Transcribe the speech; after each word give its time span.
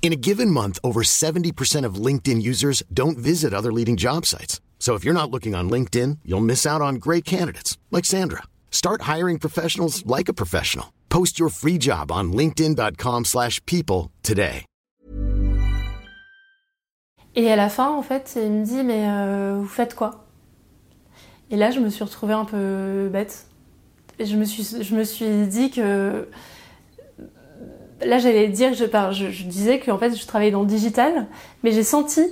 In 0.00 0.10
a 0.12 0.16
given 0.16 0.50
month, 0.50 0.78
over 0.82 1.02
70% 1.02 1.84
of 1.84 1.96
LinkedIn 2.06 2.40
users 2.40 2.82
don't 2.90 3.18
visit 3.18 3.52
other 3.52 3.70
leading 3.70 3.96
job 3.96 4.24
sites. 4.24 4.62
So 4.78 4.94
if 4.94 5.04
you're 5.04 5.12
not 5.12 5.30
looking 5.30 5.54
on 5.54 5.68
LinkedIn, 5.68 6.20
you'll 6.24 6.40
miss 6.40 6.64
out 6.64 6.80
on 6.80 6.94
great 6.94 7.26
candidates 7.26 7.76
like 7.90 8.06
Sandra. 8.06 8.44
Start 8.70 9.02
hiring 9.02 9.38
professionals 9.38 10.06
like 10.06 10.30
a 10.30 10.32
professional. 10.32 10.94
Post 11.10 11.38
your 11.38 11.50
free 11.50 11.76
job 11.78 12.10
on 12.10 12.32
linkedin.com/people 12.32 14.10
today. 14.22 14.64
Et 17.34 17.50
à 17.50 17.56
la 17.56 17.68
fin, 17.68 17.88
en 17.88 18.02
fait, 18.02 18.36
il 18.36 18.50
me 18.50 18.64
dit 18.64 18.82
Mais 18.82 19.08
euh, 19.08 19.58
vous 19.60 19.68
faites 19.68 19.94
quoi? 19.94 20.26
Et 21.50 21.56
là, 21.56 21.70
je 21.70 21.80
me 21.80 21.88
suis 21.88 22.04
retrouvée 22.04 22.34
un 22.34 22.44
peu 22.44 23.08
bête. 23.12 23.46
Et 24.18 24.26
je 24.26 24.36
me 24.36 24.44
suis, 24.44 24.64
je 24.82 24.94
me 24.94 25.04
suis 25.04 25.46
dit 25.46 25.70
que. 25.70 26.28
Là, 28.04 28.18
j'allais 28.18 28.48
dire 28.48 28.70
que 28.70 28.76
je, 28.76 28.84
par- 28.84 29.12
je, 29.12 29.26
disais 29.44 29.80
que 29.80 29.90
en 29.90 29.98
fait, 29.98 30.14
je 30.14 30.26
travaillais 30.26 30.50
dans 30.52 30.60
le 30.60 30.66
digital, 30.66 31.26
mais 31.62 31.72
j'ai 31.72 31.82
senti 31.82 32.22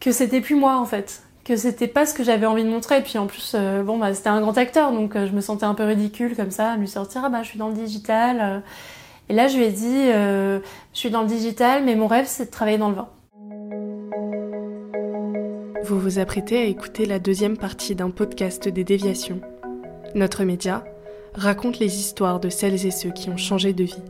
que 0.00 0.12
c'était 0.12 0.40
plus 0.40 0.54
moi, 0.54 0.78
en 0.78 0.84
fait. 0.84 1.22
Que 1.44 1.56
c'était 1.56 1.88
pas 1.88 2.06
ce 2.06 2.14
que 2.14 2.22
j'avais 2.22 2.46
envie 2.46 2.62
de 2.62 2.68
montrer. 2.68 2.98
Et 2.98 3.00
puis 3.02 3.18
en 3.18 3.26
plus, 3.26 3.52
euh, 3.54 3.82
bon, 3.82 3.98
bah, 3.98 4.12
c'était 4.14 4.28
un 4.28 4.40
grand 4.40 4.56
acteur, 4.58 4.92
donc 4.92 5.16
euh, 5.16 5.26
je 5.26 5.32
me 5.32 5.40
sentais 5.40 5.64
un 5.64 5.74
peu 5.74 5.84
ridicule 5.84 6.36
comme 6.36 6.50
ça, 6.50 6.72
à 6.72 6.76
lui 6.76 6.88
sortir 6.88 7.22
Ah 7.24 7.30
bah, 7.30 7.42
je 7.42 7.48
suis 7.48 7.58
dans 7.58 7.68
le 7.68 7.74
digital. 7.74 8.38
euh. 8.40 8.58
Et 9.28 9.34
là, 9.34 9.48
je 9.48 9.56
lui 9.56 9.64
ai 9.64 9.70
dit 9.70 10.06
Je 10.12 10.60
suis 10.92 11.10
dans 11.10 11.22
le 11.22 11.28
digital, 11.28 11.84
mais 11.84 11.94
mon 11.94 12.06
rêve, 12.06 12.26
c'est 12.28 12.46
de 12.46 12.50
travailler 12.50 12.76
dans 12.78 12.90
le 12.90 12.96
vin. 12.96 13.08
Vous 15.84 15.98
vous 15.98 16.18
apprêtez 16.18 16.58
à 16.58 16.64
écouter 16.64 17.06
la 17.06 17.18
deuxième 17.18 17.56
partie 17.56 17.94
d'un 17.94 18.10
podcast 18.10 18.68
des 18.68 18.84
déviations. 18.84 19.40
Notre 20.14 20.44
média 20.44 20.84
raconte 21.34 21.78
les 21.78 21.98
histoires 21.98 22.40
de 22.40 22.50
celles 22.50 22.86
et 22.86 22.90
ceux 22.90 23.10
qui 23.10 23.30
ont 23.30 23.36
changé 23.36 23.72
de 23.72 23.84
vie. 23.84 24.02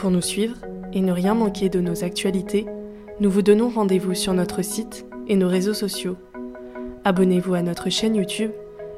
Pour 0.00 0.10
nous 0.10 0.22
suivre 0.22 0.56
et 0.94 1.02
ne 1.02 1.12
rien 1.12 1.34
manquer 1.34 1.68
de 1.68 1.78
nos 1.78 2.04
actualités, 2.04 2.64
nous 3.20 3.30
vous 3.30 3.42
donnons 3.42 3.68
rendez-vous 3.68 4.14
sur 4.14 4.32
notre 4.32 4.62
site 4.62 5.04
et 5.28 5.36
nos 5.36 5.46
réseaux 5.46 5.74
sociaux. 5.74 6.16
Abonnez-vous 7.04 7.52
à 7.52 7.60
notre 7.60 7.90
chaîne 7.90 8.14
YouTube 8.14 8.50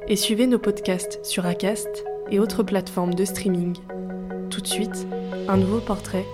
et 0.06 0.14
suivez 0.14 0.47
nos 0.47 0.61
podcasts 0.61 1.19
sur 1.25 1.45
Acast 1.45 2.05
et 2.30 2.39
autres 2.39 2.62
plateformes 2.62 3.14
de 3.14 3.25
streaming. 3.25 3.77
Tout 4.48 4.61
de 4.61 4.67
suite, 4.69 5.08
un 5.48 5.56
nouveau 5.56 5.80
portrait, 5.80 6.25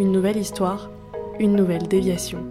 une 0.00 0.10
nouvelle 0.10 0.38
histoire, 0.38 0.90
une 1.38 1.54
nouvelle 1.54 1.86
déviation. 1.86 2.44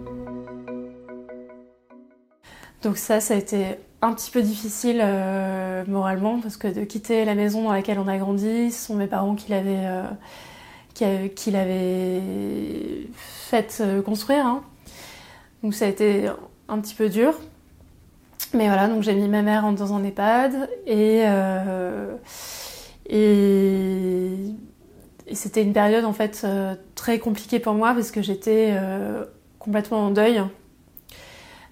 Donc 2.82 2.96
ça, 2.96 3.20
ça 3.20 3.34
a 3.34 3.36
été 3.36 3.76
un 4.00 4.14
petit 4.14 4.30
peu 4.30 4.40
difficile 4.40 5.02
euh, 5.02 5.84
moralement 5.86 6.40
parce 6.40 6.56
que 6.56 6.68
de 6.68 6.84
quitter 6.84 7.26
la 7.26 7.34
maison 7.34 7.64
dans 7.64 7.72
laquelle 7.72 7.98
on 7.98 8.08
a 8.08 8.16
grandi, 8.16 8.72
ce 8.72 8.86
sont 8.86 8.94
mes 8.94 9.06
parents 9.06 9.34
qui 9.34 9.50
l'avaient 9.50 9.84
euh, 9.84 10.04
qui, 10.98 11.04
a- 11.04 11.28
qui 11.28 11.52
l'avaient 11.52 12.20
fait 13.14 13.78
euh, 13.80 14.02
construire. 14.02 14.44
hein. 14.44 14.64
Donc 15.62 15.72
ça 15.74 15.84
a 15.84 15.88
été 15.88 16.28
un 16.68 16.80
petit 16.80 16.94
peu 16.94 17.08
dur. 17.08 17.38
Mais 18.52 18.66
voilà, 18.66 18.88
donc 18.88 19.02
j'ai 19.04 19.14
mis 19.14 19.28
ma 19.28 19.42
mère 19.42 19.70
dans 19.72 19.94
un 19.94 20.02
EHPAD 20.02 20.68
et 20.86 21.22
euh, 21.26 22.16
et, 23.08 24.30
c'était 25.34 25.62
une 25.62 25.72
période 25.72 26.04
en 26.04 26.12
fait 26.12 26.42
euh, 26.44 26.74
très 26.94 27.18
compliquée 27.18 27.60
pour 27.60 27.74
moi 27.74 27.94
parce 27.94 28.10
que 28.10 28.22
j'étais 28.22 28.74
complètement 29.58 30.06
en 30.06 30.10
deuil 30.10 30.42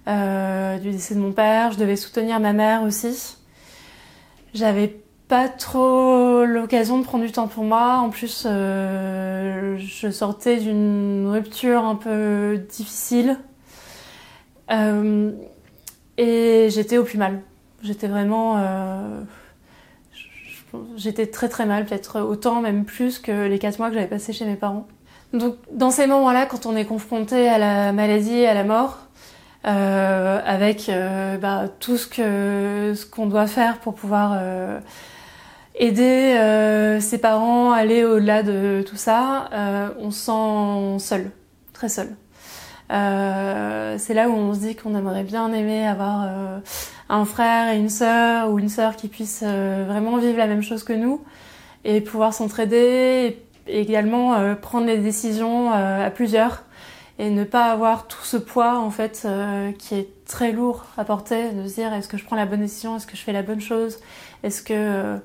du 0.05 0.91
décès 0.91 1.15
de 1.15 1.19
mon 1.19 1.33
père. 1.33 1.71
Je 1.73 1.77
devais 1.79 1.95
soutenir 1.97 2.39
ma 2.39 2.53
mère 2.53 2.83
aussi. 2.83 3.35
J'avais 4.53 5.01
pas 5.27 5.49
trop 5.49 6.45
l'occasion 6.45 6.99
de 6.99 7.03
prendre 7.03 7.25
du 7.25 7.31
temps 7.31 7.47
pour 7.47 7.63
moi. 7.63 7.97
En 7.97 8.09
plus, 8.09 8.45
euh, 8.45 9.77
je 9.77 10.09
sortais 10.09 10.57
d'une 10.57 11.27
rupture 11.27 11.83
un 11.83 11.95
peu 11.95 12.63
difficile. 12.69 13.37
Euh, 14.71 15.31
et 16.17 16.67
j'étais 16.69 16.97
au 16.97 17.03
plus 17.03 17.17
mal. 17.17 17.41
J'étais 17.83 18.07
vraiment... 18.07 18.55
euh, 18.57 19.21
J'étais 20.95 21.27
très 21.27 21.49
très 21.49 21.65
mal, 21.65 21.85
peut-être 21.85 22.21
autant, 22.21 22.61
même 22.61 22.85
plus 22.85 23.19
que 23.19 23.47
les 23.47 23.57
quatre 23.57 23.79
mois 23.79 23.87
que 23.87 23.95
j'avais 23.95 24.07
passés 24.07 24.33
chez 24.33 24.45
mes 24.45 24.55
parents. 24.55 24.85
Donc 25.33 25.55
dans 25.71 25.91
ces 25.91 26.07
moments-là, 26.07 26.45
quand 26.45 26.65
on 26.65 26.75
est 26.75 26.85
confronté 26.85 27.47
à 27.47 27.57
la 27.57 27.93
maladie 27.93 28.39
et 28.39 28.47
à 28.47 28.53
la 28.53 28.63
mort, 28.63 28.99
avec 29.63 30.91
bah, 31.41 31.65
tout 31.79 31.97
ce 31.97 32.05
que 32.07 32.93
ce 32.95 33.05
qu'on 33.05 33.27
doit 33.27 33.47
faire 33.47 33.79
pour 33.79 33.95
pouvoir 33.95 34.37
aider 35.77 36.35
euh, 36.37 36.99
ses 36.99 37.17
parents, 37.17 37.71
aller 37.71 38.03
au-delà 38.03 38.43
de 38.43 38.83
tout 38.87 38.95
ça, 38.95 39.49
euh, 39.53 39.89
on 39.99 40.11
se 40.11 40.25
sent 40.25 41.05
seul, 41.05 41.31
très 41.73 41.89
seul. 41.89 42.15
Euh, 42.91 43.97
c'est 43.99 44.13
là 44.13 44.29
où 44.29 44.33
on 44.33 44.53
se 44.53 44.59
dit 44.59 44.75
qu'on 44.75 44.95
aimerait 44.95 45.23
bien 45.23 45.51
aimer 45.51 45.85
avoir 45.85 46.23
euh, 46.23 46.59
un 47.09 47.25
frère 47.25 47.73
et 47.73 47.77
une 47.77 47.89
sœur 47.89 48.49
ou 48.49 48.59
une 48.59 48.69
sœur 48.69 48.95
qui 48.95 49.09
puissent 49.09 49.43
euh, 49.45 49.85
vraiment 49.87 50.17
vivre 50.17 50.37
la 50.37 50.47
même 50.47 50.61
chose 50.63 50.83
que 50.83 50.93
nous 50.93 51.21
et 51.83 52.01
pouvoir 52.01 52.33
s'entraider 52.33 53.39
et 53.67 53.81
également 53.81 54.35
euh, 54.35 54.55
prendre 54.55 54.87
les 54.87 54.97
décisions 54.97 55.71
à 55.71 56.09
plusieurs 56.09 56.63
et 57.19 57.29
ne 57.29 57.43
pas 57.43 57.65
avoir 57.65 58.07
tout 58.07 58.23
ce 58.23 58.37
poids 58.37 58.79
en 58.79 58.91
fait 58.91 59.23
euh, 59.25 59.71
qui 59.71 59.95
est 59.95 60.09
très 60.25 60.51
lourd 60.51 60.85
à 60.97 61.03
porter, 61.03 61.51
de 61.51 61.67
se 61.67 61.75
dire 61.75 61.93
est-ce 61.93 62.07
que 62.07 62.17
je 62.17 62.23
prends 62.23 62.35
la 62.35 62.45
bonne 62.45 62.61
décision, 62.61 62.95
est-ce 62.95 63.07
que 63.07 63.17
je 63.17 63.23
fais 63.23 63.33
la 63.33 63.41
bonne 63.41 63.61
chose, 63.61 63.97
est-ce 64.43 64.61
que 64.61 64.73
euh, 64.73 65.17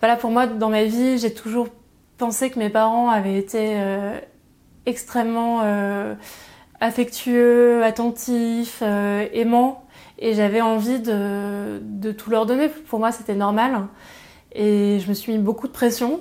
voilà 0.00 0.16
pour 0.16 0.30
moi 0.30 0.46
dans 0.46 0.70
ma 0.70 0.84
vie 0.84 1.18
j'ai 1.18 1.32
toujours 1.32 1.68
pensé 2.18 2.50
que 2.50 2.58
mes 2.58 2.70
parents 2.70 3.10
avaient 3.10 3.38
été 3.38 3.74
euh, 3.74 4.18
extrêmement 4.86 5.60
euh, 5.64 6.14
affectueux, 6.80 7.84
attentifs, 7.84 8.80
euh, 8.82 9.26
aimants 9.32 9.84
et 10.18 10.34
j'avais 10.34 10.60
envie 10.60 11.00
de, 11.00 11.80
de 11.82 12.12
tout 12.12 12.30
leur 12.30 12.46
donner. 12.46 12.68
Pour 12.68 12.98
moi 12.98 13.12
c'était 13.12 13.34
normal 13.34 13.86
et 14.52 14.98
je 15.00 15.08
me 15.08 15.14
suis 15.14 15.32
mis 15.32 15.38
beaucoup 15.38 15.66
de 15.66 15.72
pression. 15.72 16.20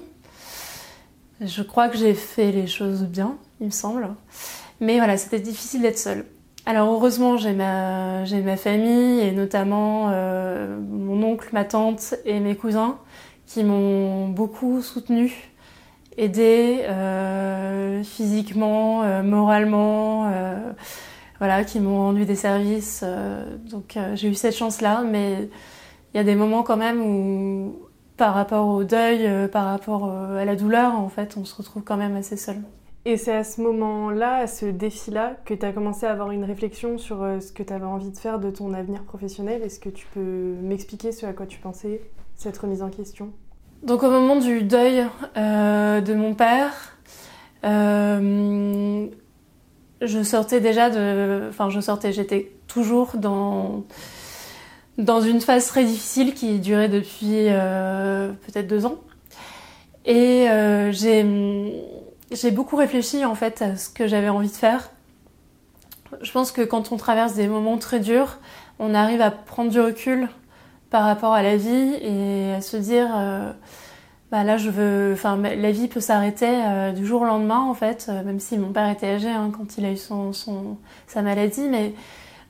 Je 1.41 1.61
crois 1.61 1.89
que 1.89 1.97
j'ai 1.97 2.13
fait 2.13 2.51
les 2.51 2.67
choses 2.67 3.03
bien, 3.03 3.37
il 3.59 3.67
me 3.67 3.71
semble. 3.71 4.07
Mais 4.79 4.97
voilà, 4.97 5.17
c'était 5.17 5.39
difficile 5.39 5.81
d'être 5.81 5.97
seule. 5.97 6.25
Alors 6.65 6.91
heureusement, 6.91 7.37
j'ai 7.37 7.53
ma, 7.53 8.25
j'ai 8.25 8.41
ma 8.41 8.57
famille 8.57 9.19
et 9.19 9.31
notamment 9.31 10.07
mon 10.79 11.21
oncle, 11.23 11.49
ma 11.53 11.63
tante 11.63 12.15
et 12.25 12.39
mes 12.39 12.55
cousins 12.55 12.97
qui 13.45 13.63
m'ont 13.63 14.27
beaucoup 14.27 14.81
soutenue, 14.81 15.51
aidée 16.17 16.81
euh, 16.83 18.03
physiquement, 18.03 19.03
euh, 19.03 19.23
moralement, 19.23 20.29
euh, 20.31 20.71
voilà, 21.39 21.63
qui 21.63 21.79
m'ont 21.79 21.97
rendu 21.97 22.25
des 22.25 22.35
services. 22.35 23.03
donc 23.69 23.97
j'ai 24.13 24.29
eu 24.29 24.33
cette 24.35 24.55
chance-là, 24.55 25.03
mais 25.03 25.49
il 26.13 26.17
y 26.17 26.19
a 26.19 26.23
des 26.23 26.35
moments 26.35 26.63
quand 26.63 26.77
même 26.77 27.01
où, 27.01 27.75
par 28.15 28.33
rapport 28.33 28.67
au 28.69 28.85
deuil, 28.85 29.49
par 29.49 29.65
rapport 29.65 30.09
à 30.09 30.45
la 30.45 30.55
douleur, 30.55 30.97
en 30.97 31.09
fait, 31.09 31.35
on 31.37 31.43
se 31.43 31.53
retrouve 31.55 31.83
quand 31.83 31.97
même 31.97 32.15
assez 32.15 32.37
seul. 32.37 32.57
Et 33.03 33.17
c'est 33.17 33.35
à 33.35 33.43
ce 33.43 33.61
moment-là, 33.61 34.37
à 34.37 34.47
ce 34.47 34.65
défi-là, 34.65 35.35
que 35.45 35.53
tu 35.53 35.65
as 35.65 35.73
commencé 35.73 36.05
à 36.05 36.11
avoir 36.11 36.31
une 36.31 36.45
réflexion 36.45 36.97
sur 36.97 37.17
ce 37.17 37.51
que 37.51 37.63
tu 37.63 37.73
avais 37.73 37.85
envie 37.85 38.11
de 38.11 38.17
faire 38.17 38.39
de 38.39 38.49
ton 38.49 38.73
avenir 38.73 39.03
professionnel. 39.03 39.61
Est-ce 39.61 39.81
que 39.81 39.89
tu 39.89 40.07
peux 40.13 40.55
m'expliquer 40.61 41.11
ce 41.11 41.25
à 41.25 41.33
quoi 41.33 41.45
tu 41.45 41.59
pensais, 41.59 42.01
cette 42.37 42.57
remise 42.57 42.81
en 42.81 42.89
question 42.89 43.31
Donc 43.83 44.03
au 44.03 44.09
moment 44.09 44.35
du 44.35 44.63
deuil 44.63 45.05
euh, 45.37 46.01
de 46.01 46.13
mon 46.13 46.33
père, 46.35 46.97
euh, 47.63 49.07
je 50.01 50.23
sortais 50.23 50.59
déjà 50.59 50.89
de... 50.89 51.47
Enfin 51.49 51.69
je 51.69 51.79
sortais, 51.79 52.11
j'étais 52.13 52.51
toujours 52.67 53.17
dans, 53.17 53.83
dans 54.97 55.21
une 55.21 55.41
phase 55.41 55.67
très 55.67 55.85
difficile 55.85 56.33
qui 56.33 56.59
durait 56.59 56.89
depuis 56.89 57.47
euh, 57.49 58.31
peut-être 58.45 58.67
deux 58.67 58.85
ans. 58.85 58.97
Et 60.05 60.47
j'ai 60.91 62.51
beaucoup 62.51 62.75
réfléchi 62.75 63.25
en 63.25 63.33
fait 63.33 63.61
à 63.61 63.75
ce 63.75 63.89
que 63.89 64.07
j'avais 64.07 64.29
envie 64.29 64.49
de 64.49 64.55
faire. 64.55 64.91
Je 66.21 66.31
pense 66.31 66.51
que 66.51 66.61
quand 66.61 66.91
on 66.91 66.97
traverse 66.97 67.33
des 67.33 67.47
moments 67.47 67.77
très 67.77 67.99
durs, 67.99 68.37
on 68.77 68.93
arrive 68.93 69.21
à 69.21 69.31
prendre 69.31 69.71
du 69.71 69.79
recul 69.79 70.29
par 70.95 71.03
rapport 71.03 71.33
à 71.33 71.43
la 71.43 71.57
vie 71.57 71.93
et 72.01 72.53
à 72.53 72.61
se 72.61 72.77
dire 72.77 73.09
euh, 73.17 73.51
bah 74.31 74.45
là 74.45 74.55
je 74.55 74.69
veux, 74.69 75.11
enfin 75.11 75.35
la 75.35 75.71
vie 75.71 75.89
peut 75.89 75.99
s'arrêter 75.99 76.47
euh, 76.47 76.93
du 76.93 77.05
jour 77.05 77.23
au 77.23 77.25
lendemain 77.25 77.59
en 77.59 77.73
fait, 77.73 78.05
euh, 78.07 78.23
même 78.23 78.39
si 78.39 78.57
mon 78.57 78.71
père 78.71 78.89
était 78.89 79.07
âgé 79.07 79.27
hein, 79.27 79.51
quand 79.51 79.77
il 79.77 79.83
a 79.83 79.91
eu 79.91 79.97
son, 79.97 80.31
sa 81.05 81.21
maladie, 81.21 81.67
mais 81.69 81.93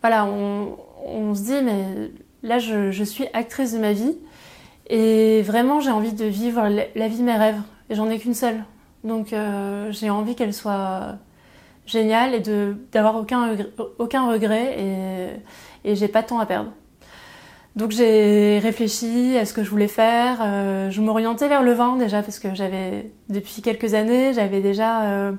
voilà, 0.02 0.26
on, 0.28 1.34
se 1.34 1.42
dit 1.42 1.60
mais 1.64 2.12
là 2.44 2.60
je, 2.60 3.04
suis 3.04 3.26
actrice 3.34 3.74
de 3.74 3.80
ma 3.80 3.94
vie 3.94 4.16
et 4.92 5.42
vraiment 5.42 5.80
j'ai 5.80 5.90
envie 5.90 6.14
de 6.14 6.26
vivre 6.26 6.68
la, 6.68 7.08
vie 7.08 7.18
de 7.18 7.24
mes 7.24 7.38
rêves 7.38 7.62
et 7.90 7.96
j'en 7.96 8.12
ai 8.12 8.20
qu'une 8.20 8.36
seule, 8.36 8.64
donc 9.04 9.34
j'ai 9.90 10.12
envie 10.12 10.36
qu'elle 10.36 10.54
soit 10.54 11.16
géniale 11.88 12.36
et 12.36 12.42
de 12.42 12.78
d'avoir 12.92 13.16
aucun 13.16 13.58
aucun 13.98 14.32
regret 14.32 14.80
et, 15.84 15.90
et 15.90 15.96
j'ai 15.96 16.08
pas 16.08 16.22
de 16.22 16.28
temps 16.28 16.40
à 16.40 16.46
perdre. 16.46 16.70
Donc 17.76 17.92
j'ai 17.92 18.60
réfléchi 18.60 19.38
à 19.38 19.46
ce 19.46 19.54
que 19.54 19.64
je 19.64 19.70
voulais 19.70 19.90
faire. 19.90 20.40
Euh, 20.42 20.90
je 20.92 21.02
m'orientais 21.02 21.50
vers 21.50 21.62
le 21.62 21.74
vin 21.74 21.98
déjà 21.98 22.22
parce 22.22 22.40
que 22.40 22.56
j'avais 22.56 23.12
depuis 23.30 23.62
quelques 23.62 23.94
années 23.94 24.34
j'avais 24.34 24.62
déjà 24.62 25.04
euh, 25.04 25.32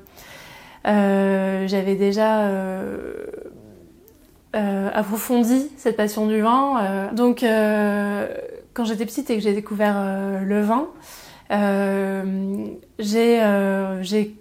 euh, 0.87 1.67
j'avais 1.67 1.95
déjà 1.95 2.43
euh, 2.43 3.27
euh, 4.55 4.91
approfondi 4.93 5.71
cette 5.77 5.97
passion 5.97 6.27
du 6.27 6.41
vin. 6.41 6.79
Euh. 6.83 7.13
donc 7.13 7.45
quand 8.75 8.85
j'étais 8.85 9.07
petite 9.07 9.31
et 9.31 9.37
que 9.37 9.43
j'ai 9.43 9.55
découvert 9.55 9.97
le 10.45 10.61
vin, 10.61 10.89
j'ai 12.99 13.41
j'ai 14.03 14.37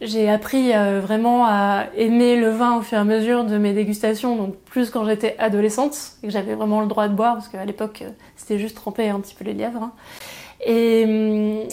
j'ai 0.00 0.30
appris 0.30 0.74
euh, 0.74 1.00
vraiment 1.00 1.44
à 1.46 1.84
aimer 1.96 2.36
le 2.36 2.48
vin 2.48 2.78
au 2.78 2.82
fur 2.82 2.96
et 2.96 3.00
à 3.00 3.04
mesure 3.04 3.44
de 3.44 3.58
mes 3.58 3.74
dégustations, 3.74 4.36
donc 4.36 4.56
plus 4.56 4.90
quand 4.90 5.04
j'étais 5.04 5.36
adolescente 5.38 6.12
et 6.22 6.28
que 6.28 6.32
j'avais 6.32 6.54
vraiment 6.54 6.80
le 6.80 6.86
droit 6.86 7.08
de 7.08 7.14
boire, 7.14 7.34
parce 7.34 7.48
qu'à 7.48 7.64
l'époque 7.64 8.02
euh, 8.02 8.10
c'était 8.36 8.58
juste 8.58 8.76
tremper 8.76 9.10
un 9.10 9.20
petit 9.20 9.34
peu 9.34 9.44
les 9.44 9.52
lièvres. 9.52 9.82
Hein. 9.82 9.92
Et, 10.64 11.04
hum, 11.04 11.68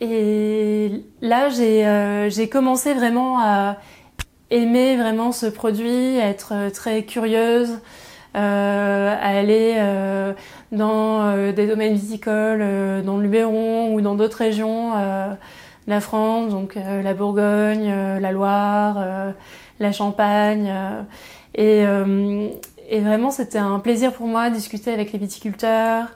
et 0.00 1.04
là 1.22 1.48
j'ai 1.48 1.86
euh, 1.86 2.46
commencé 2.50 2.92
vraiment 2.92 3.38
à 3.40 3.76
aimer 4.50 4.96
vraiment 4.96 5.32
ce 5.32 5.46
produit, 5.46 6.20
à 6.20 6.28
être 6.28 6.70
très 6.74 7.04
curieuse, 7.04 7.78
euh, 8.36 9.14
à 9.14 9.38
aller 9.38 9.76
euh, 9.78 10.32
dans 10.70 11.50
des 11.52 11.66
domaines 11.66 11.94
viticoles, 11.94 13.02
dans 13.04 13.16
le 13.16 13.22
Luberon 13.22 13.94
ou 13.94 14.00
dans 14.00 14.16
d'autres 14.16 14.38
régions 14.38 14.92
la 15.90 16.00
France, 16.00 16.50
donc 16.50 16.76
euh, 16.76 17.02
la 17.02 17.12
Bourgogne, 17.12 17.90
euh, 17.90 18.20
la 18.20 18.32
Loire, 18.32 18.96
euh, 18.98 19.32
la 19.78 19.92
Champagne. 19.92 20.72
Et, 21.54 21.84
vraiment, 23.02 23.30
c'était 23.30 23.58
un 23.58 23.78
plaisir 23.78 24.12
pour 24.12 24.26
moi 24.26 24.48
de 24.48 24.54
discuter 24.54 24.92
avec 24.92 25.12
les 25.12 25.18
viticulteurs. 25.18 26.06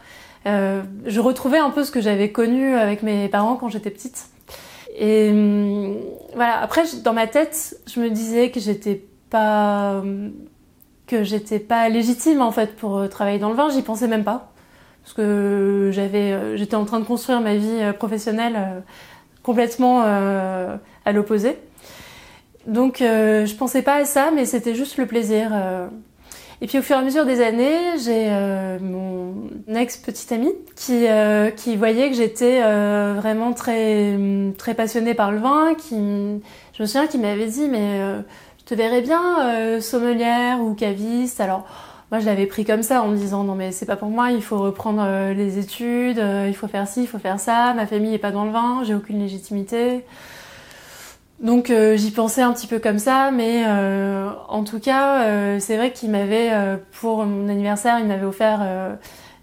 je 0.47 1.21
retrouvais 1.21 1.59
un 1.59 1.71
peu 1.71 1.85
ce 1.85 1.91
que 1.91 2.01
j'avais 2.01 2.31
connu 2.31 2.75
avec 2.75 3.03
mes 3.03 3.29
parents 3.29 3.57
quand 3.57 3.69
j'étais 3.69 3.91
petite. 3.91 4.29
Et 4.97 5.33
voilà. 6.35 6.61
Après, 6.61 6.83
dans 7.03 7.13
ma 7.13 7.27
tête, 7.27 7.77
je 7.87 8.01
me 8.01 8.11
disais 8.11 8.51
que 8.51 8.61
j'étais 8.61 9.05
pas 9.31 10.03
pas 11.69 11.89
légitime 11.89 12.43
en 12.43 12.51
fait 12.51 12.75
pour 12.77 13.09
travailler 13.09 13.39
dans 13.39 13.51
le 13.51 13.57
vin. 13.57 13.69
J'y 13.71 13.83
pensais 13.83 14.09
même 14.09 14.25
pas 14.25 14.53
parce 15.05 15.15
que 15.15 15.91
j'étais 15.93 16.77
en 16.77 16.85
train 16.85 17.01
de 17.01 17.05
construire 17.05 17.41
ma 17.41 17.55
vie 17.55 17.93
professionnelle 17.99 18.83
complètement 19.45 20.03
euh, 20.05 20.77
à 21.05 21.13
l'opposé. 21.13 21.57
Donc 22.67 23.01
euh, 23.01 23.47
je 23.47 23.55
pensais 23.55 23.83
pas 23.83 23.97
à 23.97 24.05
ça, 24.05 24.33
mais 24.35 24.47
c'était 24.47 24.75
juste 24.75 24.97
le 24.97 25.07
plaisir. 25.07 25.51
Euh. 25.53 25.87
Et 26.61 26.67
puis 26.67 26.79
au 26.79 26.83
fur 26.83 26.97
et 26.97 26.99
à 26.99 27.03
mesure 27.03 27.27
des 27.27 27.43
années, 27.43 27.99
j'ai 28.03 28.31
mon 28.81 29.35
ex 29.75 29.99
petite 29.99 30.33
amie 30.33 30.55
qui 30.77 31.05
qui 31.57 31.77
voyait 31.77 32.09
que 32.09 32.17
j'étais 32.17 32.61
vraiment 32.61 33.53
très 33.53 34.17
très 34.57 34.73
passionnée 34.73 35.13
par 35.15 35.31
le 35.31 35.39
vin, 35.39 35.75
qui 35.75 35.97
je 35.97 36.83
me 36.83 36.87
souviens 36.87 37.07
qu'il 37.07 37.21
m'avait 37.21 37.49
dit 37.49 37.69
mais 37.69 37.99
je 38.61 38.65
te 38.65 38.75
verrais 38.75 39.03
bien 39.03 39.81
sommelière 39.81 40.61
ou 40.61 40.75
caviste. 40.75 41.41
Alors 41.41 41.67
moi, 42.11 42.21
je 42.21 42.27
l'avais 42.27 42.47
pris 42.47 42.65
comme 42.65 42.83
ça 42.83 43.03
en 43.03 43.09
me 43.09 43.17
disant 43.17 43.45
non 43.45 43.55
mais 43.55 43.73
c'est 43.73 43.87
pas 43.87 43.97
pour 43.97 44.09
moi, 44.09 44.31
il 44.31 44.43
faut 44.43 44.59
reprendre 44.59 45.03
euh, 45.05 45.35
les 45.35 45.59
études, 45.59 46.19
euh, 46.19 46.47
il 46.49 46.55
faut 46.55 46.69
faire 46.69 46.87
ci, 46.87 47.03
il 47.03 47.09
faut 47.09 47.19
faire 47.19 47.41
ça. 47.41 47.73
Ma 47.75 47.87
famille 47.87 48.15
est 48.15 48.19
pas 48.19 48.31
dans 48.31 48.45
le 48.45 48.51
vin, 48.51 48.83
j'ai 48.85 48.95
aucune 48.95 49.19
légitimité. 49.19 50.05
Donc 51.41 51.71
euh, 51.71 51.97
j'y 51.97 52.11
pensais 52.11 52.43
un 52.43 52.53
petit 52.53 52.67
peu 52.67 52.79
comme 52.79 52.99
ça, 52.99 53.31
mais 53.33 53.65
en 53.67 54.65
tout 54.65 54.79
cas, 54.79 55.59
c'est 55.59 55.77
vrai 55.77 55.93
qu'il 55.93 56.11
m'avait 56.11 56.53
pour 57.01 57.25
mon 57.25 57.49
anniversaire, 57.49 57.99
il 57.99 58.07
m'avait 58.07 58.27
offert 58.27 58.61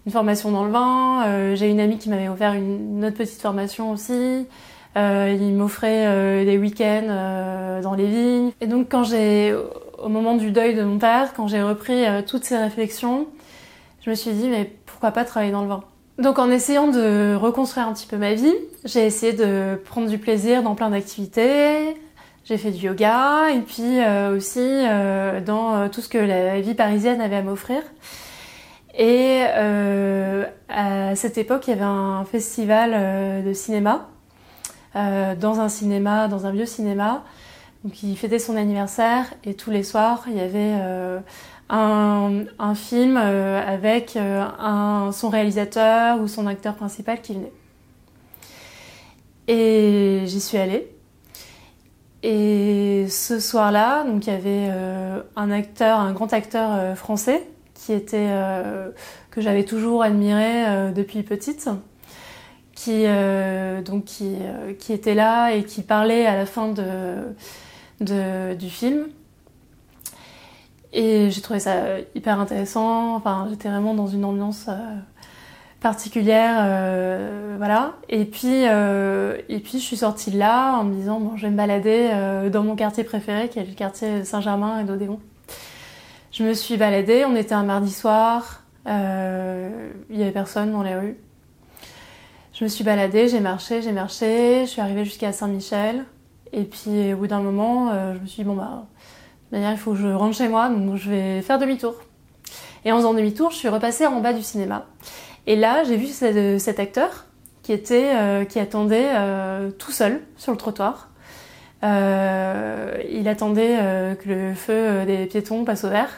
une 0.06 0.12
formation 0.12 0.50
dans 0.50 0.64
le 0.64 0.70
vin. 0.72 1.54
j'ai 1.54 1.68
une 1.68 1.80
amie 1.80 1.98
qui 1.98 2.08
m'avait 2.08 2.28
offert 2.28 2.54
une, 2.54 2.96
une, 2.96 3.04
autre 3.04 3.16
petite 3.16 3.40
formation 3.40 3.90
aussi. 3.90 4.46
il 4.96 5.54
m'offrait 5.54 6.44
des 6.44 6.58
week-ends 6.58 7.80
dans 7.82 7.94
les 7.94 8.06
vignes. 8.06 8.52
Et 8.60 8.66
donc 8.66 8.86
quand 8.90 9.04
j'ai 9.04 9.54
au 10.02 10.08
moment 10.08 10.34
du 10.34 10.50
deuil 10.50 10.74
de 10.74 10.82
mon 10.82 10.98
père, 10.98 11.32
quand 11.34 11.46
j'ai 11.46 11.62
repris 11.62 12.04
euh, 12.04 12.22
toutes 12.26 12.44
ces 12.44 12.56
réflexions, 12.56 13.26
je 14.04 14.10
me 14.10 14.14
suis 14.14 14.32
dit, 14.32 14.48
mais 14.48 14.70
pourquoi 14.86 15.12
pas 15.12 15.24
travailler 15.24 15.52
dans 15.52 15.62
le 15.62 15.68
vin? 15.68 15.84
Donc 16.18 16.38
en 16.38 16.50
essayant 16.50 16.88
de 16.88 17.34
reconstruire 17.34 17.88
un 17.88 17.92
petit 17.94 18.06
peu 18.06 18.18
ma 18.18 18.34
vie, 18.34 18.54
j'ai 18.84 19.06
essayé 19.06 19.32
de 19.32 19.80
prendre 19.84 20.08
du 20.08 20.18
plaisir 20.18 20.62
dans 20.62 20.74
plein 20.74 20.90
d'activités. 20.90 21.96
J'ai 22.44 22.58
fait 22.58 22.72
du 22.72 22.86
yoga 22.86 23.50
et 23.54 23.60
puis 23.60 24.00
euh, 24.00 24.36
aussi 24.36 24.60
euh, 24.60 25.40
dans 25.40 25.88
tout 25.88 26.00
ce 26.00 26.08
que 26.08 26.18
la 26.18 26.60
vie 26.60 26.74
parisienne 26.74 27.20
avait 27.20 27.36
à 27.36 27.42
m'offrir. 27.42 27.82
Et 28.98 29.40
à 30.68 31.16
cette 31.16 31.38
époque, 31.38 31.66
il 31.66 31.70
y 31.70 31.72
avait 31.72 31.82
un 31.82 32.26
festival 32.30 33.42
de 33.42 33.52
cinéma 33.54 34.08
dans 34.94 35.60
un 35.60 35.70
cinéma, 35.70 36.28
dans 36.28 36.44
un 36.44 36.50
vieux 36.50 36.66
cinéma, 36.66 37.24
donc 37.84 38.02
il 38.04 38.16
fêtait 38.16 38.38
son 38.38 38.56
anniversaire 38.56 39.34
et 39.44 39.54
tous 39.54 39.70
les 39.70 39.82
soirs 39.82 40.24
il 40.28 40.36
y 40.36 40.40
avait 40.40 40.78
euh, 41.72 42.44
un, 42.58 42.74
film 42.74 43.16
euh, 43.16 43.60
avec 43.66 44.16
euh, 44.16 45.10
son 45.10 45.28
réalisateur 45.30 46.20
ou 46.20 46.28
son 46.28 46.46
acteur 46.46 46.74
principal 46.74 47.20
qui 47.20 47.34
venait. 47.34 47.52
Et 49.48 50.22
j'y 50.26 50.40
suis 50.40 50.58
allée. 50.58 50.88
Et 52.22 53.06
ce 53.08 53.40
soir-là, 53.40 54.04
donc 54.04 54.26
il 54.26 54.32
y 54.32 54.36
avait 54.36 54.70
un 55.34 55.50
acteur, 55.50 55.98
un 55.98 56.12
grand 56.12 56.32
acteur 56.32 56.96
français 56.96 57.48
qui 57.74 57.92
était 57.92 58.28
que 59.32 59.40
j'avais 59.40 59.64
toujours 59.64 60.04
admiré 60.04 60.92
depuis 60.94 61.24
petite, 61.24 61.68
qui 62.76 63.06
donc 63.84 64.04
qui 64.04 64.92
était 64.92 65.16
là 65.16 65.50
et 65.50 65.64
qui 65.64 65.82
parlait 65.82 66.24
à 66.26 66.36
la 66.36 66.46
fin 66.46 66.68
de 66.68 66.84
du 68.02 68.68
film. 68.68 69.06
Et 70.92 71.30
j'ai 71.30 71.40
trouvé 71.40 71.60
ça 71.60 71.98
hyper 72.14 72.38
intéressant. 72.38 73.14
Enfin, 73.14 73.46
j'étais 73.50 73.68
vraiment 73.68 73.94
dans 73.94 74.06
une 74.06 74.24
ambiance 74.24 74.66
euh, 74.68 74.96
particulière, 75.80 76.56
euh, 76.60 77.54
voilà. 77.56 77.94
Et 78.10 78.24
puis, 78.26 78.68
euh, 78.68 79.38
et 79.48 79.58
puis, 79.60 79.78
je 79.78 79.84
suis 79.84 79.96
sortie 79.96 80.30
de 80.30 80.38
là 80.38 80.74
en 80.74 80.84
me 80.84 80.94
disant 80.94 81.18
bon, 81.18 81.36
je 81.36 81.42
vais 81.42 81.50
me 81.50 81.56
balader 81.56 82.10
dans 82.50 82.62
mon 82.62 82.76
quartier 82.76 83.04
préféré, 83.04 83.48
qui 83.48 83.58
est 83.58 83.64
le 83.64 83.74
quartier 83.74 84.24
Saint-Germain 84.24 84.80
et 84.80 84.84
d'Odéon. 84.84 85.18
Je 86.30 86.44
me 86.44 86.54
suis 86.54 86.76
baladée. 86.76 87.24
On 87.24 87.36
était 87.36 87.54
un 87.54 87.64
mardi 87.64 87.90
soir. 87.92 88.62
il 88.86 88.92
y 90.10 90.22
avait 90.22 90.30
personne 90.30 90.72
dans 90.72 90.82
les 90.82 90.94
rues. 90.94 91.16
Je 92.52 92.64
me 92.64 92.68
suis 92.68 92.84
baladée, 92.84 93.28
j'ai 93.28 93.40
marché, 93.40 93.80
j'ai 93.80 93.92
marché. 93.92 94.66
Je 94.66 94.70
suis 94.70 94.80
arrivée 94.82 95.06
jusqu'à 95.06 95.32
Saint-Michel. 95.32 96.04
Et 96.52 96.64
puis 96.64 97.12
au 97.14 97.16
bout 97.16 97.26
d'un 97.26 97.40
moment, 97.40 97.90
euh, 97.90 98.14
je 98.14 98.20
me 98.20 98.26
suis 98.26 98.42
dit, 98.42 98.48
bon 98.48 98.54
bah, 98.54 98.84
il 99.52 99.76
faut 99.76 99.92
que 99.92 99.98
je 99.98 100.08
rentre 100.08 100.36
chez 100.36 100.48
moi, 100.48 100.68
donc 100.68 100.96
je 100.96 101.10
vais 101.10 101.42
faire 101.42 101.58
demi-tour. 101.58 101.94
Et 102.84 102.92
en 102.92 102.96
faisant 102.96 103.14
demi-tour, 103.14 103.50
je 103.50 103.56
suis 103.56 103.68
repassée 103.68 104.06
en 104.06 104.20
bas 104.20 104.32
du 104.32 104.42
cinéma. 104.42 104.86
Et 105.46 105.56
là, 105.56 105.84
j'ai 105.84 105.96
vu 105.96 106.06
cet, 106.06 106.78
acteur 106.78 107.26
qui 107.62 107.72
était, 107.72 108.12
euh, 108.14 108.44
qui 108.44 108.58
attendait 108.58 109.10
euh, 109.14 109.70
tout 109.70 109.92
seul 109.92 110.20
sur 110.36 110.52
le 110.52 110.58
trottoir. 110.58 111.10
il 111.82 113.28
attendait 113.28 114.16
que 114.22 114.28
le 114.28 114.54
feu 114.54 115.04
des 115.06 115.26
piétons 115.26 115.64
passe 115.64 115.84
au 115.84 115.88
vert. 115.88 116.10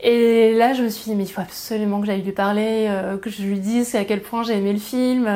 Et 0.00 0.54
là, 0.54 0.74
je 0.74 0.84
me 0.84 0.88
suis 0.88 1.10
dit, 1.10 1.16
mais 1.16 1.24
il 1.24 1.30
faut 1.30 1.40
absolument 1.40 2.00
que 2.00 2.06
j'aille 2.06 2.22
lui 2.22 2.32
parler, 2.32 2.88
que 3.20 3.30
je 3.30 3.42
lui 3.42 3.58
dise 3.58 3.94
à 3.94 4.04
quel 4.04 4.22
point 4.22 4.42
j'ai 4.42 4.56
aimé 4.56 4.72
le 4.72 4.78
film 4.78 5.26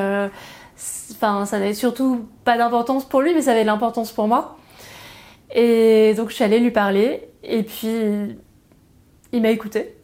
Enfin, 1.12 1.46
ça 1.46 1.58
n'avait 1.58 1.74
surtout 1.74 2.26
pas 2.44 2.56
d'importance 2.56 3.04
pour 3.04 3.20
lui, 3.22 3.34
mais 3.34 3.42
ça 3.42 3.52
avait 3.52 3.62
de 3.62 3.66
l'importance 3.66 4.12
pour 4.12 4.28
moi. 4.28 4.56
Et 5.54 6.14
donc 6.14 6.30
je 6.30 6.34
suis 6.34 6.44
allée 6.44 6.58
lui 6.58 6.70
parler, 6.70 7.28
et 7.42 7.62
puis 7.62 8.36
il 9.32 9.42
m'a 9.42 9.50
écouté. 9.50 9.96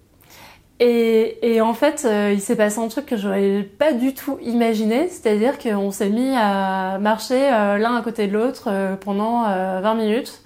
Et, 0.80 1.60
en 1.60 1.74
fait, 1.74 2.04
euh, 2.04 2.30
il 2.32 2.40
s'est 2.40 2.54
passé 2.54 2.78
un 2.78 2.86
truc 2.86 3.06
que 3.06 3.16
j'aurais 3.16 3.64
pas 3.78 3.92
du 3.92 4.14
tout 4.14 4.38
imaginé, 4.42 5.08
c'est-à-dire 5.08 5.58
qu'on 5.58 5.90
s'est 5.90 6.08
mis 6.08 6.30
à 6.36 6.98
marcher 7.00 7.52
euh, 7.52 7.78
l'un 7.78 7.96
à 7.96 8.02
côté 8.02 8.28
de 8.28 8.32
l'autre 8.32 8.68
euh, 8.68 8.94
pendant 8.94 9.42
20 9.42 9.94
minutes, 9.94 10.42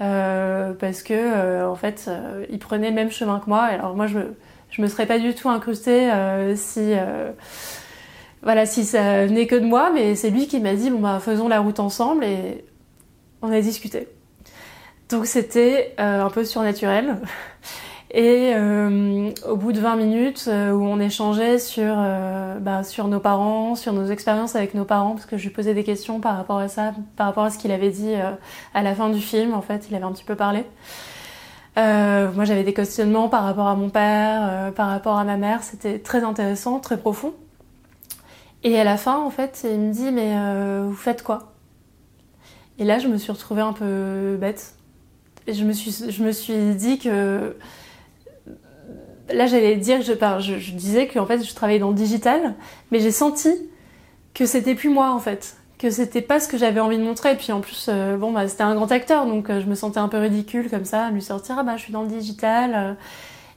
parce 0.00 1.02
que 1.02 1.64
en 1.64 1.76
fait, 1.76 2.10
il 2.50 2.58
prenait 2.58 2.88
le 2.88 2.94
même 2.94 3.10
chemin 3.10 3.38
que 3.38 3.48
moi. 3.48 3.62
Alors 3.62 3.94
moi, 3.94 4.06
je 4.06 4.18
je 4.70 4.82
me 4.82 4.86
serais 4.86 5.06
pas 5.06 5.18
du 5.18 5.34
tout 5.34 5.48
incrustée 5.48 6.10
si 6.56 6.92
voilà, 8.42 8.66
si 8.66 8.84
ça 8.84 9.26
venait 9.26 9.46
que 9.46 9.56
de 9.56 9.64
moi, 9.64 9.90
mais 9.92 10.14
c'est 10.14 10.30
lui 10.30 10.46
qui 10.46 10.60
m'a 10.60 10.74
dit 10.74 10.90
bon 10.90 11.00
bah 11.00 11.18
faisons 11.20 11.48
la 11.48 11.60
route 11.60 11.80
ensemble 11.80 12.24
et 12.24 12.64
on 13.42 13.52
a 13.52 13.60
discuté. 13.60 14.08
Donc 15.08 15.26
c'était 15.26 15.94
euh, 15.98 16.24
un 16.24 16.30
peu 16.30 16.44
surnaturel. 16.44 17.16
Et 18.10 18.54
euh, 18.54 19.30
au 19.46 19.56
bout 19.56 19.72
de 19.72 19.80
20 19.80 19.96
minutes 19.96 20.46
euh, 20.48 20.72
où 20.72 20.82
on 20.82 20.98
échangeait 20.98 21.58
sur, 21.58 21.94
bah, 22.58 22.82
sur 22.82 23.06
nos 23.06 23.20
parents, 23.20 23.74
sur 23.74 23.92
nos 23.92 24.06
expériences 24.06 24.56
avec 24.56 24.72
nos 24.72 24.86
parents, 24.86 25.10
parce 25.10 25.26
que 25.26 25.36
je 25.36 25.42
lui 25.42 25.50
posais 25.50 25.74
des 25.74 25.84
questions 25.84 26.18
par 26.18 26.38
rapport 26.38 26.56
à 26.56 26.68
ça, 26.68 26.94
par 27.16 27.26
rapport 27.26 27.44
à 27.44 27.50
ce 27.50 27.58
qu'il 27.58 27.70
avait 27.70 27.90
dit 27.90 28.14
à 28.72 28.82
la 28.82 28.94
fin 28.94 29.10
du 29.10 29.20
film, 29.20 29.52
en 29.52 29.60
fait, 29.60 29.88
il 29.90 29.94
avait 29.94 30.06
un 30.06 30.12
petit 30.12 30.24
peu 30.24 30.36
parlé. 30.36 30.64
moi 31.76 32.44
j'avais 32.46 32.64
des 32.64 32.72
questionnements 32.72 33.28
par 33.28 33.44
rapport 33.44 33.66
à 33.66 33.76
mon 33.76 33.90
père, 33.90 34.72
par 34.72 34.88
rapport 34.88 35.18
à 35.18 35.24
ma 35.24 35.36
mère, 35.36 35.62
c'était 35.62 35.98
très 35.98 36.24
intéressant, 36.24 36.80
très 36.80 36.96
profond. 36.96 37.34
Et 38.64 38.78
à 38.78 38.84
la 38.84 38.96
fin, 38.96 39.18
en 39.18 39.30
fait, 39.30 39.64
il 39.64 39.78
me 39.78 39.92
dit 39.92 40.10
Mais 40.10 40.34
vous 40.82 40.94
faites 40.94 41.22
quoi? 41.22 41.52
Et 42.78 42.84
là, 42.84 42.98
je 42.98 43.08
me 43.08 43.16
suis 43.16 43.32
retrouvée 43.32 43.62
un 43.62 43.72
peu 43.72 44.36
bête 44.40 44.78
je 45.52 45.64
me 45.64 45.72
suis, 45.72 46.10
je 46.10 46.22
me 46.22 46.32
suis 46.32 46.74
dit 46.74 46.98
que 46.98 47.56
là 49.30 49.46
j'allais 49.46 49.76
dire 49.76 49.98
que 49.98 50.04
je, 50.04 50.58
je, 50.58 50.72
disais 50.72 51.06
que 51.06 51.18
en 51.18 51.26
fait 51.26 51.42
je 51.42 51.54
travaillais 51.54 51.78
dans 51.78 51.88
le 51.88 51.94
digital, 51.94 52.54
mais 52.90 53.00
j'ai 53.00 53.10
senti 53.10 53.50
que 54.34 54.46
c'était 54.46 54.74
plus 54.74 54.90
moi 54.90 55.12
en 55.12 55.18
fait, 55.18 55.56
que 55.78 55.90
c'était 55.90 56.22
pas 56.22 56.40
ce 56.40 56.48
que 56.48 56.58
j'avais 56.58 56.80
envie 56.80 56.98
de 56.98 57.02
montrer. 57.02 57.32
Et 57.32 57.36
puis 57.36 57.52
en 57.52 57.60
plus, 57.60 57.86
euh, 57.88 58.16
bon 58.16 58.32
bah 58.32 58.48
c'était 58.48 58.62
un 58.62 58.74
grand 58.74 58.90
acteur, 58.92 59.26
donc 59.26 59.50
euh, 59.50 59.60
je 59.60 59.66
me 59.66 59.74
sentais 59.74 59.98
un 59.98 60.08
peu 60.08 60.18
ridicule 60.18 60.70
comme 60.70 60.84
ça, 60.84 61.06
à 61.06 61.10
lui 61.10 61.22
sortir 61.22 61.56
ah 61.58 61.62
bah 61.62 61.76
je 61.76 61.82
suis 61.82 61.92
dans 61.92 62.02
le 62.02 62.08
digital. 62.08 62.72
Euh. 62.74 62.94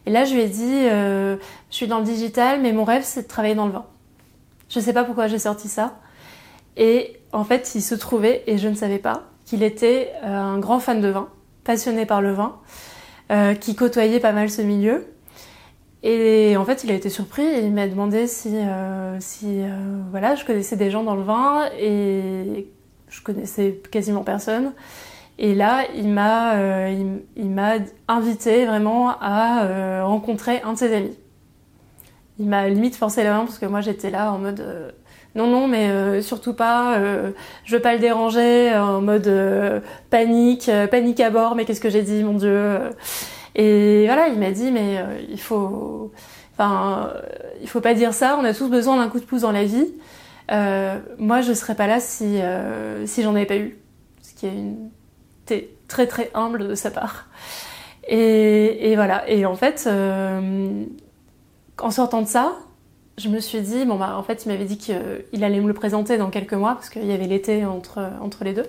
Et 0.05 0.11
là 0.11 0.25
je 0.25 0.33
lui 0.33 0.41
ai 0.41 0.47
dit 0.47 0.85
je 0.87 1.37
suis 1.69 1.87
dans 1.87 1.99
le 1.99 2.05
digital, 2.05 2.59
mais 2.61 2.71
mon 2.73 2.85
rêve 2.85 3.03
c'est 3.05 3.23
de 3.23 3.27
travailler 3.27 3.55
dans 3.55 3.67
le 3.67 3.73
vin. 3.73 3.85
Je 4.71 4.79
sais 4.79 4.93
pas 4.93 5.03
pourquoi 5.03 5.27
j'ai 5.27 5.37
sorti 5.37 5.67
ça. 5.67 5.99
Et 6.77 7.19
en 7.31 7.43
fait, 7.43 7.73
il 7.75 7.81
se 7.81 7.93
trouvait, 7.93 8.43
et 8.47 8.57
je 8.57 8.67
ne 8.69 8.73
savais 8.73 8.97
pas, 8.97 9.25
qu'il 9.45 9.61
était 9.61 10.13
un 10.23 10.57
grand 10.57 10.79
fan 10.79 11.01
de 11.01 11.09
vin 11.09 11.29
passionné 11.63 12.05
par 12.05 12.21
le 12.21 12.31
vin, 12.31 12.57
euh, 13.31 13.53
qui 13.53 13.75
côtoyait 13.75 14.19
pas 14.19 14.31
mal 14.31 14.49
ce 14.49 14.61
milieu. 14.61 15.07
Et 16.03 16.57
en 16.57 16.65
fait, 16.65 16.83
il 16.83 16.91
a 16.91 16.95
été 16.95 17.09
surpris 17.09 17.43
et 17.43 17.59
il 17.59 17.71
m'a 17.71 17.87
demandé 17.87 18.27
si, 18.27 18.55
euh, 18.55 19.17
si 19.19 19.45
euh, 19.61 19.69
voilà, 20.09 20.35
je 20.35 20.43
connaissais 20.45 20.75
des 20.75 20.89
gens 20.89 21.03
dans 21.03 21.15
le 21.15 21.21
vin 21.21 21.69
et 21.79 22.67
je 23.09 23.21
connaissais 23.21 23.79
quasiment 23.91 24.23
personne. 24.23 24.73
Et 25.37 25.53
là, 25.53 25.85
il 25.95 26.07
m'a, 26.07 26.55
il, 27.35 27.49
m'a 27.49 27.75
invité 28.07 28.65
vraiment 28.65 29.09
à 29.21 30.03
rencontrer 30.03 30.61
un 30.61 30.73
de 30.73 30.77
ses 30.77 30.93
amis. 30.93 31.17
Il 32.39 32.47
m'a 32.47 32.67
limite 32.67 32.95
forcé 32.95 33.23
la 33.23 33.33
main 33.33 33.45
parce 33.45 33.59
que 33.59 33.65
moi 33.65 33.81
j'étais 33.81 34.09
là 34.09 34.31
en 34.31 34.39
mode 34.39 34.93
non, 35.35 35.47
non, 35.47 35.67
mais 35.67 35.89
euh, 35.89 36.21
surtout 36.21 36.53
pas. 36.53 36.97
Euh, 36.97 37.31
je 37.63 37.75
veux 37.75 37.81
pas 37.81 37.93
le 37.93 37.99
déranger 37.99 38.71
euh, 38.73 38.83
en 38.83 39.01
mode 39.01 39.31
panique, 40.09 40.69
panique 40.89 41.19
à 41.19 41.29
bord. 41.29 41.55
Mais 41.55 41.65
qu'est-ce 41.65 41.81
que 41.81 41.89
j'ai 41.89 42.01
dit, 42.01 42.23
mon 42.23 42.33
Dieu 42.33 42.79
Et 43.55 44.05
voilà, 44.07 44.27
il 44.27 44.39
m'a 44.39 44.51
dit, 44.51 44.71
mais 44.71 44.97
il 45.29 45.39
faut, 45.39 46.11
enfin, 46.53 47.13
il 47.61 47.69
faut 47.69 47.81
pas 47.81 47.93
dire 47.93 48.13
ça. 48.13 48.37
On 48.39 48.43
a 48.43 48.53
tous 48.53 48.69
besoin 48.69 48.97
d'un 48.97 49.09
coup 49.09 49.19
de 49.19 49.25
pouce 49.25 49.41
dans 49.41 49.51
la 49.51 49.63
vie. 49.63 49.93
moi, 51.17 51.41
je 51.41 51.53
serais 51.53 51.75
pas 51.75 51.87
là 51.87 51.99
si 51.99 52.39
si 53.05 53.23
j'en 53.23 53.35
avais 53.35 53.45
pas 53.45 53.57
eu. 53.57 53.77
Ce 54.21 54.33
qui 54.33 54.47
est 54.47 54.53
une 54.53 54.89
très 55.87 56.07
très 56.07 56.31
humble 56.33 56.67
de 56.67 56.75
sa 56.75 56.91
part. 56.91 57.27
Et, 58.07 58.91
et 58.91 58.95
voilà. 58.95 59.29
Et 59.29 59.45
en 59.45 59.55
fait, 59.55 59.87
en 61.81 61.91
sortant 61.91 62.21
de 62.21 62.27
ça, 62.27 62.53
je 63.17 63.29
me 63.29 63.39
suis 63.39 63.61
dit, 63.61 63.85
bon 63.85 63.95
bah 63.95 64.17
en 64.17 64.23
fait 64.23 64.45
il 64.45 64.49
m'avait 64.49 64.65
dit 64.65 64.77
qu'il 64.77 65.43
allait 65.43 65.59
me 65.59 65.67
le 65.67 65.73
présenter 65.73 66.17
dans 66.17 66.29
quelques 66.29 66.53
mois 66.53 66.75
parce 66.75 66.89
qu'il 66.89 67.05
y 67.05 67.11
avait 67.11 67.27
l'été 67.27 67.65
entre, 67.65 67.99
entre 68.21 68.43
les 68.43 68.53
deux. 68.53 68.67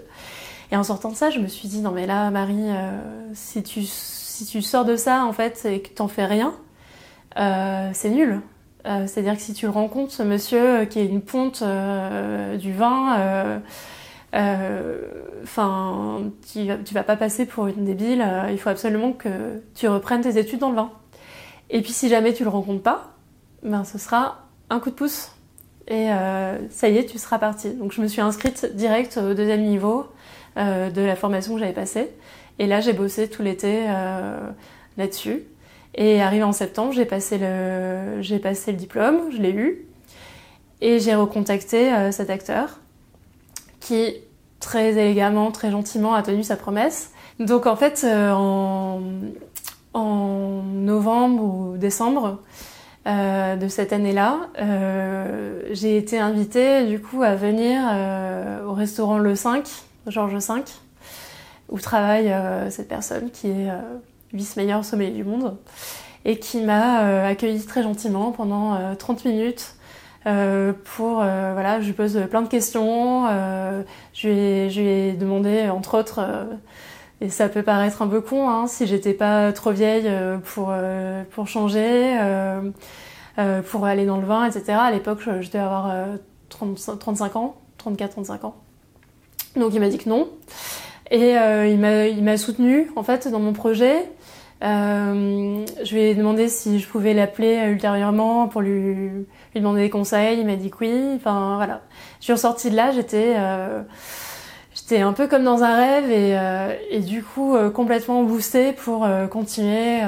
Et 0.70 0.76
en 0.76 0.84
sortant 0.84 1.10
de 1.10 1.16
ça, 1.16 1.30
je 1.30 1.38
me 1.38 1.48
suis 1.48 1.68
dit, 1.68 1.80
non 1.80 1.90
mais 1.90 2.06
là 2.06 2.30
Marie, 2.30 2.70
euh, 2.70 2.98
si, 3.34 3.62
tu, 3.62 3.82
si 3.82 4.46
tu 4.46 4.62
sors 4.62 4.84
de 4.84 4.96
ça 4.96 5.24
en 5.24 5.32
fait 5.32 5.64
et 5.66 5.82
que 5.82 5.90
t'en 5.90 6.08
fais 6.08 6.24
rien, 6.24 6.54
euh, 7.38 7.90
c'est 7.92 8.10
nul. 8.10 8.40
Euh, 8.86 9.06
c'est-à-dire 9.06 9.36
que 9.36 9.42
si 9.42 9.54
tu 9.54 9.68
rencontres, 9.68 10.12
ce 10.12 10.22
monsieur 10.22 10.86
qui 10.86 10.98
est 10.98 11.06
une 11.06 11.22
ponte 11.22 11.62
du 11.62 12.72
vin, 12.72 13.60
enfin, 15.42 16.22
tu, 16.52 16.68
tu 16.84 16.94
vas 16.94 17.04
pas 17.04 17.16
passer 17.16 17.46
pour 17.46 17.68
une 17.68 17.84
débile, 17.84 18.26
il 18.50 18.58
faut 18.58 18.70
absolument 18.70 19.12
que 19.12 19.62
tu 19.74 19.88
reprennes 19.88 20.22
tes 20.22 20.38
études 20.38 20.60
dans 20.60 20.70
le 20.70 20.76
vin. 20.76 20.90
Et 21.72 21.80
puis 21.80 21.92
si 21.92 22.08
jamais 22.08 22.34
tu 22.34 22.44
le 22.44 22.50
rencontres 22.50 22.82
pas, 22.82 23.14
ben, 23.62 23.84
ce 23.84 23.98
sera 23.98 24.46
un 24.70 24.78
coup 24.78 24.90
de 24.90 24.94
pouce 24.94 25.32
et 25.88 26.10
euh, 26.10 26.58
ça 26.70 26.88
y 26.88 26.98
est, 26.98 27.06
tu 27.06 27.18
seras 27.18 27.38
parti. 27.38 27.70
Donc 27.70 27.92
je 27.92 28.00
me 28.00 28.06
suis 28.06 28.20
inscrite 28.20 28.76
direct 28.76 29.16
au 29.16 29.34
deuxième 29.34 29.62
niveau 29.62 30.06
euh, 30.56 30.90
de 30.90 31.00
la 31.00 31.16
formation 31.16 31.54
que 31.54 31.60
j'avais 31.60 31.72
passée. 31.72 32.10
Et 32.58 32.66
là, 32.66 32.80
j'ai 32.80 32.92
bossé 32.92 33.28
tout 33.28 33.42
l'été 33.42 33.84
euh, 33.88 34.38
là-dessus. 34.96 35.42
Et 35.94 36.22
arrivé 36.22 36.44
en 36.44 36.52
septembre, 36.52 36.92
j'ai 36.92 37.04
passé 37.04 37.38
j'ai 38.20 38.38
passé 38.38 38.72
le 38.72 38.78
diplôme, 38.78 39.30
je 39.30 39.38
l'ai 39.38 39.50
eu. 39.50 39.86
Et 40.80 40.98
j'ai 41.00 41.14
recontacté 41.14 41.90
cet 42.10 42.30
acteur 42.30 42.80
qui, 43.80 44.14
très 44.58 44.92
élégamment, 44.92 45.50
très 45.50 45.70
gentiment, 45.70 46.14
a 46.14 46.22
tenu 46.22 46.42
sa 46.42 46.56
promesse. 46.56 47.12
Donc 47.40 47.66
en 47.66 47.76
fait, 47.76 48.06
en, 48.06 49.02
en 49.94 50.62
novembre 50.62 51.42
ou 51.42 51.76
décembre, 51.76 52.38
euh, 53.06 53.56
de 53.56 53.66
cette 53.66 53.92
année-là, 53.92 54.48
euh, 54.60 55.62
j'ai 55.72 55.96
été 55.96 56.20
invitée 56.20 56.86
du 56.86 57.00
coup 57.00 57.22
à 57.22 57.34
venir 57.34 57.80
euh, 57.90 58.64
au 58.64 58.74
restaurant 58.74 59.18
Le 59.18 59.34
5, 59.34 59.68
Georges 60.06 60.36
V, 60.36 60.62
où 61.68 61.80
travaille 61.80 62.32
cette 62.70 62.88
personne 62.88 63.30
qui 63.30 63.48
est 63.48 63.68
vice-meilleur 64.32 64.84
sommelier 64.84 65.10
du 65.10 65.24
monde 65.24 65.56
et 66.24 66.38
qui 66.38 66.60
m'a 66.60 67.26
accueilli 67.26 67.64
très 67.64 67.82
gentiment 67.82 68.30
pendant 68.30 68.94
30 68.94 69.24
minutes 69.24 69.74
pour 70.24 71.14
voilà 71.16 71.80
je 71.80 71.86
lui 71.86 71.92
pose 71.94 72.20
plein 72.28 72.42
de 72.42 72.48
questions 72.48 73.26
je 74.12 74.28
lui, 74.28 74.38
ai, 74.38 74.70
je, 74.70 74.80
lui 74.80 74.88
ai, 74.88 75.12
demandé 75.12 75.70
entre 75.70 75.96
autres 75.96 76.20
et 77.22 77.28
ça 77.30 77.48
peut 77.48 77.62
paraître 77.62 78.02
un 78.02 78.08
peu 78.08 78.20
con 78.20 78.50
hein, 78.50 78.66
si 78.66 78.84
j'étais 78.84 79.14
pas 79.14 79.52
trop 79.52 79.70
vieille 79.70 80.08
euh, 80.08 80.38
pour, 80.38 80.70
euh, 80.70 81.22
pour 81.30 81.46
changer, 81.46 82.18
euh, 82.18 83.62
pour 83.70 83.86
aller 83.86 84.06
dans 84.06 84.16
le 84.16 84.26
vin, 84.26 84.44
etc. 84.44 84.72
À 84.72 84.90
l'époque, 84.90 85.20
je, 85.24 85.46
devais 85.46 85.60
avoir 85.60 85.94
35 86.48 87.36
ans, 87.36 87.54
34-35 87.82 88.44
ans. 88.44 88.56
Donc 89.54 89.72
il 89.72 89.78
m'a 89.78 89.88
dit 89.88 89.98
que 89.98 90.08
non. 90.08 90.30
Et 91.12 91.34
il 91.34 92.22
m'a 92.24 92.36
soutenu 92.36 92.90
en 92.96 93.04
fait 93.04 93.28
dans 93.28 93.38
mon 93.38 93.52
projet. 93.52 94.10
je 94.60 95.94
lui 95.94 96.00
ai 96.00 96.14
demandé 96.16 96.48
si 96.48 96.80
je 96.80 96.88
pouvais 96.88 97.14
l'appeler 97.14 97.68
ultérieurement 97.68 98.48
pour 98.48 98.62
lui, 98.62 98.94
lui, 98.94 99.26
demander 99.54 99.82
des 99.82 99.90
conseils. 99.90 100.40
Il 100.40 100.46
m'a 100.46 100.56
dit 100.56 100.70
que 100.70 100.78
oui. 100.80 101.12
Enfin 101.14 101.54
voilà. 101.56 101.82
Je 102.18 102.24
suis 102.24 102.32
ressortie 102.32 102.70
de 102.70 102.76
là, 102.76 102.90
j'étais 102.90 103.36
J'étais 104.92 105.04
un 105.04 105.14
peu 105.14 105.26
comme 105.26 105.44
dans 105.44 105.62
un 105.62 105.74
rêve 105.74 106.10
et, 106.10 106.36
euh, 106.36 107.00
du 107.00 107.22
coup 107.22 107.56
euh, 107.56 107.70
complètement 107.70 108.24
boostée 108.24 108.74
pour 108.74 109.06
euh, 109.06 109.26
continuer, 109.26 110.02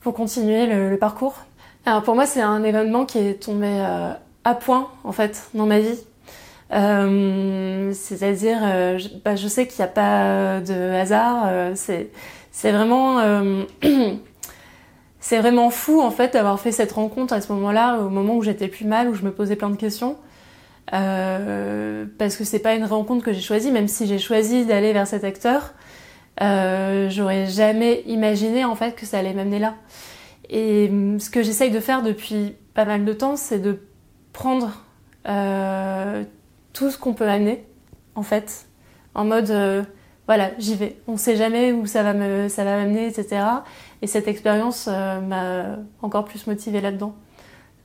pour 0.00 0.14
continuer 0.14 0.66
le, 0.66 0.96
parcours. 0.96 1.34
Pour 2.04 2.14
moi 2.14 2.24
c'est 2.24 2.40
un 2.40 2.62
événement 2.62 3.04
qui 3.04 3.18
est 3.18 3.42
tombé 3.42 3.66
à 4.44 4.54
point 4.54 4.90
en 5.02 5.10
fait 5.10 5.50
dans 5.54 5.66
ma 5.66 5.80
vie. 5.80 5.98
C'est-à-dire, 6.70 8.60
je, 8.96 9.08
bah, 9.24 9.34
je, 9.34 9.48
sais 9.48 9.66
qu'il 9.66 9.80
n'y 9.80 9.90
a 9.90 9.92
pas 9.92 10.60
de 10.60 10.92
hasard. 10.92 11.50
c'est 11.74 12.12
vraiment 12.62 13.18
c'est 15.18 15.38
vraiment 15.40 15.70
fou 15.70 16.00
en 16.00 16.12
fait 16.12 16.34
d'avoir 16.34 16.60
fait 16.60 16.70
cette 16.70 16.92
rencontre 16.92 17.32
à 17.32 17.40
ce 17.40 17.52
moment-là, 17.52 17.98
au 17.98 18.08
moment 18.08 18.36
où 18.36 18.42
j'étais 18.44 18.68
plus 18.68 18.84
mal, 18.84 19.08
où 19.08 19.14
je 19.14 19.22
me 19.22 19.32
posais 19.32 19.56
plein 19.56 19.70
de 19.70 19.76
questions. 19.76 20.16
Euh, 20.92 22.06
parce 22.18 22.36
que 22.36 22.44
c'est 22.44 22.60
pas 22.60 22.74
une 22.74 22.84
rencontre 22.84 23.24
que 23.24 23.32
j'ai 23.32 23.40
choisie, 23.40 23.72
même 23.72 23.88
si 23.88 24.06
j'ai 24.06 24.18
choisi 24.18 24.64
d'aller 24.66 24.92
vers 24.92 25.06
cet 25.06 25.24
acteur, 25.24 25.74
euh, 26.40 27.10
j'aurais 27.10 27.46
jamais 27.46 28.02
imaginé 28.06 28.64
en 28.64 28.74
fait 28.74 28.94
que 28.94 29.06
ça 29.06 29.18
allait 29.18 29.34
m'amener 29.34 29.58
là. 29.58 29.74
Et 30.48 30.88
hum, 30.90 31.18
ce 31.18 31.30
que 31.30 31.42
j'essaye 31.42 31.70
de 31.70 31.80
faire 31.80 32.02
depuis 32.02 32.54
pas 32.74 32.84
mal 32.84 33.04
de 33.04 33.12
temps, 33.12 33.36
c'est 33.36 33.58
de 33.58 33.80
prendre 34.32 34.84
euh, 35.28 36.24
tout 36.72 36.90
ce 36.90 36.98
qu'on 36.98 37.14
peut 37.14 37.28
amener, 37.28 37.64
en 38.14 38.22
fait, 38.22 38.66
en 39.14 39.24
mode 39.24 39.50
euh, 39.50 39.82
voilà, 40.26 40.50
j'y 40.58 40.74
vais. 40.74 40.98
On 41.06 41.16
sait 41.16 41.36
jamais 41.36 41.72
où 41.72 41.86
ça 41.86 42.02
va 42.02 42.12
me, 42.12 42.48
ça 42.48 42.64
va 42.64 42.76
m'amener, 42.76 43.06
etc. 43.06 43.42
Et 44.02 44.06
cette 44.06 44.28
expérience 44.28 44.88
euh, 44.90 45.20
m'a 45.20 45.78
encore 46.02 46.24
plus 46.24 46.46
motivée 46.46 46.80
là-dedans. 46.80 47.14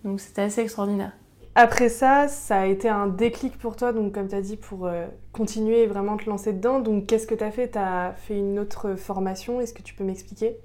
Donc 0.04 0.20
c'était 0.20 0.42
assez 0.42 0.62
extraordinaire. 0.62 1.12
Après 1.54 1.90
ça, 1.90 2.30
ça 2.30 2.62
a 2.62 2.66
été 2.66 2.88
un 2.88 3.08
déclic 3.08 3.58
pour 3.58 3.76
toi, 3.76 3.92
donc 3.92 4.14
comme 4.14 4.30
tu 4.30 4.36
as 4.36 4.42
dit, 4.42 4.56
pour 4.56 4.88
euh, 4.88 5.06
continuer 5.34 5.84
et 5.84 5.86
vraiment 5.86 6.16
te 6.16 6.30
lancer 6.30 6.54
dedans. 6.54 6.80
Donc 6.80 7.08
qu'est-ce 7.08 7.28
que 7.28 7.36
tu 7.36 7.44
as 7.44 7.52
fait? 7.52 7.72
Tu 7.72 7.78
as 7.78 8.14
fait 8.16 8.38
une 8.38 8.58
autre 8.58 8.96
formation, 8.96 9.60
est-ce 9.60 9.74
que 9.74 9.82
tu 9.82 9.94
peux 9.94 10.06
m'expliquer? 10.06 10.56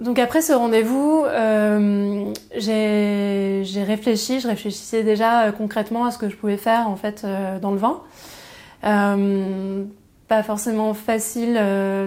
Donc 0.00 0.18
après 0.18 0.40
ce 0.40 0.54
rendez-vous, 0.54 1.24
euh, 1.26 2.32
j'ai 2.56 3.82
réfléchi, 3.82 4.40
je 4.40 4.48
réfléchissais 4.48 5.02
déjà 5.02 5.44
euh, 5.44 5.52
concrètement 5.52 6.06
à 6.06 6.10
ce 6.10 6.18
que 6.18 6.30
je 6.30 6.36
pouvais 6.36 6.56
faire 6.56 6.88
en 6.88 6.96
fait 6.96 7.26
dans 7.60 7.72
le 7.72 7.78
vin. 7.78 8.00
Pas 10.28 10.42
forcément 10.42 10.92
facile 10.94 11.54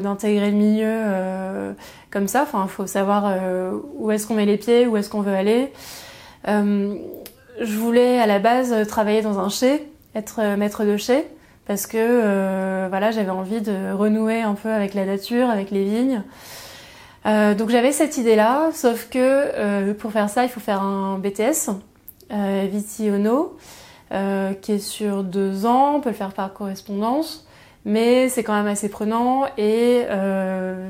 d'intégrer 0.01 0.49
le 0.49 0.57
milieu 0.57 1.75
comme 2.09 2.27
ça. 2.27 2.41
Enfin, 2.41 2.63
il 2.65 2.69
faut 2.69 2.87
savoir 2.87 3.33
où 3.97 4.11
est-ce 4.11 4.27
qu'on 4.27 4.33
met 4.33 4.45
les 4.45 4.57
pieds, 4.57 4.87
où 4.87 4.97
est-ce 4.97 5.09
qu'on 5.09 5.21
veut 5.21 5.33
aller. 5.33 5.71
Je 7.59 7.77
voulais 7.77 8.19
à 8.19 8.25
la 8.25 8.39
base 8.39 8.87
travailler 8.87 9.21
dans 9.21 9.39
un 9.39 9.49
chai, 9.49 9.87
être 10.15 10.55
maître 10.57 10.85
de 10.85 10.97
chai, 10.97 11.25
parce 11.67 11.87
que 11.87 12.87
voilà, 12.89 13.11
j'avais 13.11 13.29
envie 13.29 13.61
de 13.61 13.91
renouer 13.93 14.41
un 14.41 14.55
peu 14.55 14.69
avec 14.69 14.93
la 14.93 15.05
nature, 15.05 15.49
avec 15.49 15.71
les 15.71 15.83
vignes. 15.83 16.23
Euh, 17.25 17.53
donc 17.53 17.69
j'avais 17.69 17.91
cette 17.91 18.17
idée-là, 18.17 18.69
sauf 18.73 19.09
que 19.09 19.17
euh, 19.19 19.93
pour 19.93 20.11
faire 20.11 20.29
ça, 20.29 20.43
il 20.43 20.49
faut 20.49 20.59
faire 20.59 20.81
un 20.81 21.19
BTS, 21.19 21.69
euh, 22.31 22.67
Vitiono, 22.71 23.57
euh, 24.11 24.53
qui 24.53 24.73
est 24.73 24.79
sur 24.79 25.23
deux 25.23 25.65
ans, 25.65 25.95
on 25.95 26.01
peut 26.01 26.09
le 26.09 26.15
faire 26.15 26.33
par 26.33 26.53
correspondance, 26.53 27.45
mais 27.85 28.29
c'est 28.29 28.43
quand 28.43 28.53
même 28.53 28.67
assez 28.67 28.89
prenant 28.89 29.45
et 29.57 30.03
euh, 30.09 30.89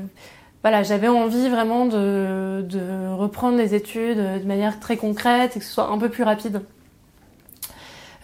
voilà, 0.62 0.82
j'avais 0.82 1.08
envie 1.08 1.48
vraiment 1.48 1.86
de, 1.86 3.14
reprendre 3.14 3.56
les 3.56 3.74
études 3.74 4.18
de 4.18 4.46
manière 4.46 4.80
très 4.80 4.96
concrète 4.96 5.56
et 5.56 5.60
que 5.60 5.64
ce 5.64 5.72
soit 5.72 5.88
un 5.88 5.98
peu 5.98 6.08
plus 6.08 6.22
rapide. 6.22 6.62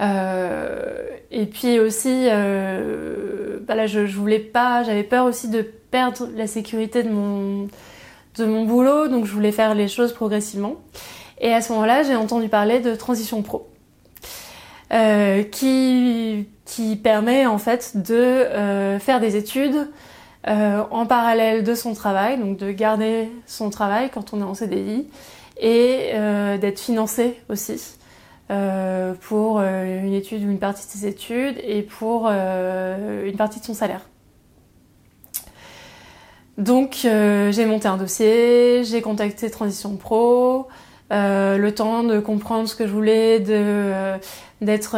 et 0.00 1.47
puis 1.47 1.81
aussi, 1.81 2.26
voilà, 3.66 3.87
je, 3.87 4.07
je 4.07 4.16
voulais 4.16 4.38
pas, 4.38 4.83
j'avais 4.83 5.02
peur 5.05 5.25
aussi 5.25 5.49
de 5.49 5.62
perdre 5.62 6.28
la 6.37 6.47
sécurité 6.47 7.02
de 7.02 7.11
mon 7.11 7.69
de 8.38 8.45
mon 8.45 8.64
boulot, 8.64 9.09
donc 9.09 9.25
je 9.25 9.33
voulais 9.33 9.52
faire 9.52 9.75
les 9.75 9.88
choses 9.88 10.12
progressivement. 10.12 10.76
Et 11.40 11.52
à 11.52 11.61
ce 11.61 11.73
moment-là, 11.73 12.02
j'ai 12.02 12.16
entendu 12.16 12.49
parler 12.49 12.81
de 12.81 12.95
transition 12.95 13.43
pro, 13.43 13.69
euh, 14.93 15.43
qui, 15.43 16.47
qui 16.64 16.97
permet 16.97 17.47
en 17.47 17.59
fait 17.59 17.97
de 17.97 18.14
euh, 18.14 18.99
faire 18.99 19.21
des 19.21 19.37
études 19.37 19.88
euh, 20.49 20.83
en 20.91 21.07
parallèle 21.07 21.65
de 21.65 21.75
son 21.75 21.95
travail, 21.95 22.38
donc 22.38 22.57
de 22.57 22.71
garder 22.71 23.31
son 23.47 23.71
travail 23.71 24.11
quand 24.12 24.33
on 24.33 24.41
est 24.41 24.45
en 24.45 24.55
CDI, 24.55 25.09
et 25.59 26.12
d'être 26.61 26.79
financé 26.79 27.41
aussi 27.49 27.97
pour 29.23 29.61
une 29.61 30.12
étude 30.12 30.45
ou 30.45 30.50
une 30.50 30.59
partie 30.59 30.87
de 30.87 30.91
ses 30.91 31.07
études 31.07 31.57
et 31.65 31.81
pour 31.81 32.29
une 32.29 33.37
partie 33.38 33.61
de 33.61 33.65
son 33.65 33.73
salaire. 33.73 34.03
Donc 36.59 37.03
euh, 37.05 37.53
j'ai 37.53 37.67
monté 37.67 37.87
un 37.87 37.99
dossier, 37.99 38.83
j'ai 38.85 39.03
contacté 39.03 39.50
Transition 39.50 39.97
Pro, 39.97 40.69
euh, 41.13 41.57
le 41.57 41.75
temps 41.75 42.03
de 42.03 42.19
comprendre 42.19 42.69
ce 42.69 42.75
que 42.75 42.87
je 42.87 42.93
voulais, 42.93 43.41
de 43.41 43.53
euh, 43.53 44.17
d'être, 44.61 44.97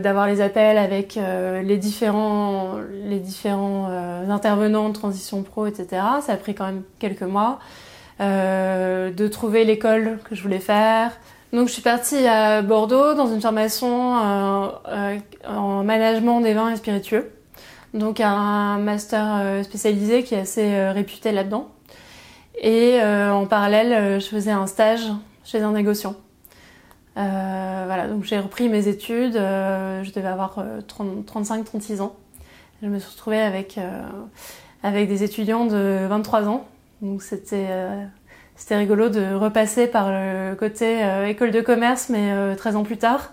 d'avoir 0.00 0.26
les 0.26 0.40
appels 0.40 0.78
avec 0.78 1.18
les 1.62 1.76
différents 1.76 2.76
les 3.04 3.18
différents 3.18 3.88
intervenants 4.28 4.88
de 4.88 4.94
Transition 4.94 5.42
Pro, 5.42 5.66
etc. 5.66 6.02
Ça 6.22 6.32
a 6.32 6.36
pris 6.36 6.54
quand 6.54 6.64
même 6.64 6.82
quelques 6.98 7.20
mois 7.20 7.58
de 8.20 9.28
trouver 9.28 9.64
l'école 9.64 10.18
que 10.24 10.34
je 10.34 10.42
voulais 10.42 10.60
faire. 10.60 11.12
Donc 11.52 11.68
je 11.68 11.74
suis 11.74 11.82
partie 11.82 12.26
à 12.26 12.62
Bordeaux 12.62 13.12
dans 13.12 13.26
une 13.26 13.42
formation 13.42 14.14
en 15.46 15.84
management 15.84 16.40
des 16.40 16.54
vins 16.54 16.70
et 16.70 16.76
spiritueux 16.76 17.30
donc 17.96 18.20
un 18.20 18.78
master 18.78 19.24
euh, 19.40 19.62
spécialisé 19.62 20.22
qui 20.22 20.34
est 20.34 20.40
assez 20.40 20.74
euh, 20.74 20.92
réputé 20.92 21.32
là-dedans. 21.32 21.68
Et 22.60 22.98
euh, 23.00 23.32
en 23.32 23.46
parallèle, 23.46 24.20
je 24.20 24.26
faisais 24.26 24.50
un 24.50 24.66
stage 24.66 25.06
chez 25.46 25.62
un 25.62 25.72
négociant. 25.72 26.16
voilà, 27.14 28.08
donc 28.08 28.24
j'ai 28.24 28.38
repris 28.38 28.68
mes 28.68 28.88
études, 28.88 29.34
je 29.34 30.12
devais 30.12 30.28
avoir 30.28 30.62
35-36 30.88 32.00
ans. 32.02 32.16
Je 32.82 32.88
me 32.88 32.98
suis 32.98 33.10
retrouvée 33.10 33.40
avec, 33.40 33.78
avec 34.82 35.08
des 35.08 35.22
étudiants 35.22 35.64
de 35.64 36.06
23 36.08 36.48
ans. 36.48 36.66
Donc 37.00 37.22
c'était 37.22 37.68
c'était 38.56 38.76
rigolo 38.76 39.08
de 39.08 39.34
repasser 39.34 39.86
par 39.86 40.10
le 40.10 40.54
côté 40.56 41.00
école 41.28 41.52
de 41.52 41.60
commerce, 41.60 42.08
mais 42.08 42.56
13 42.56 42.76
ans 42.76 42.84
plus 42.84 42.98
tard. 42.98 43.32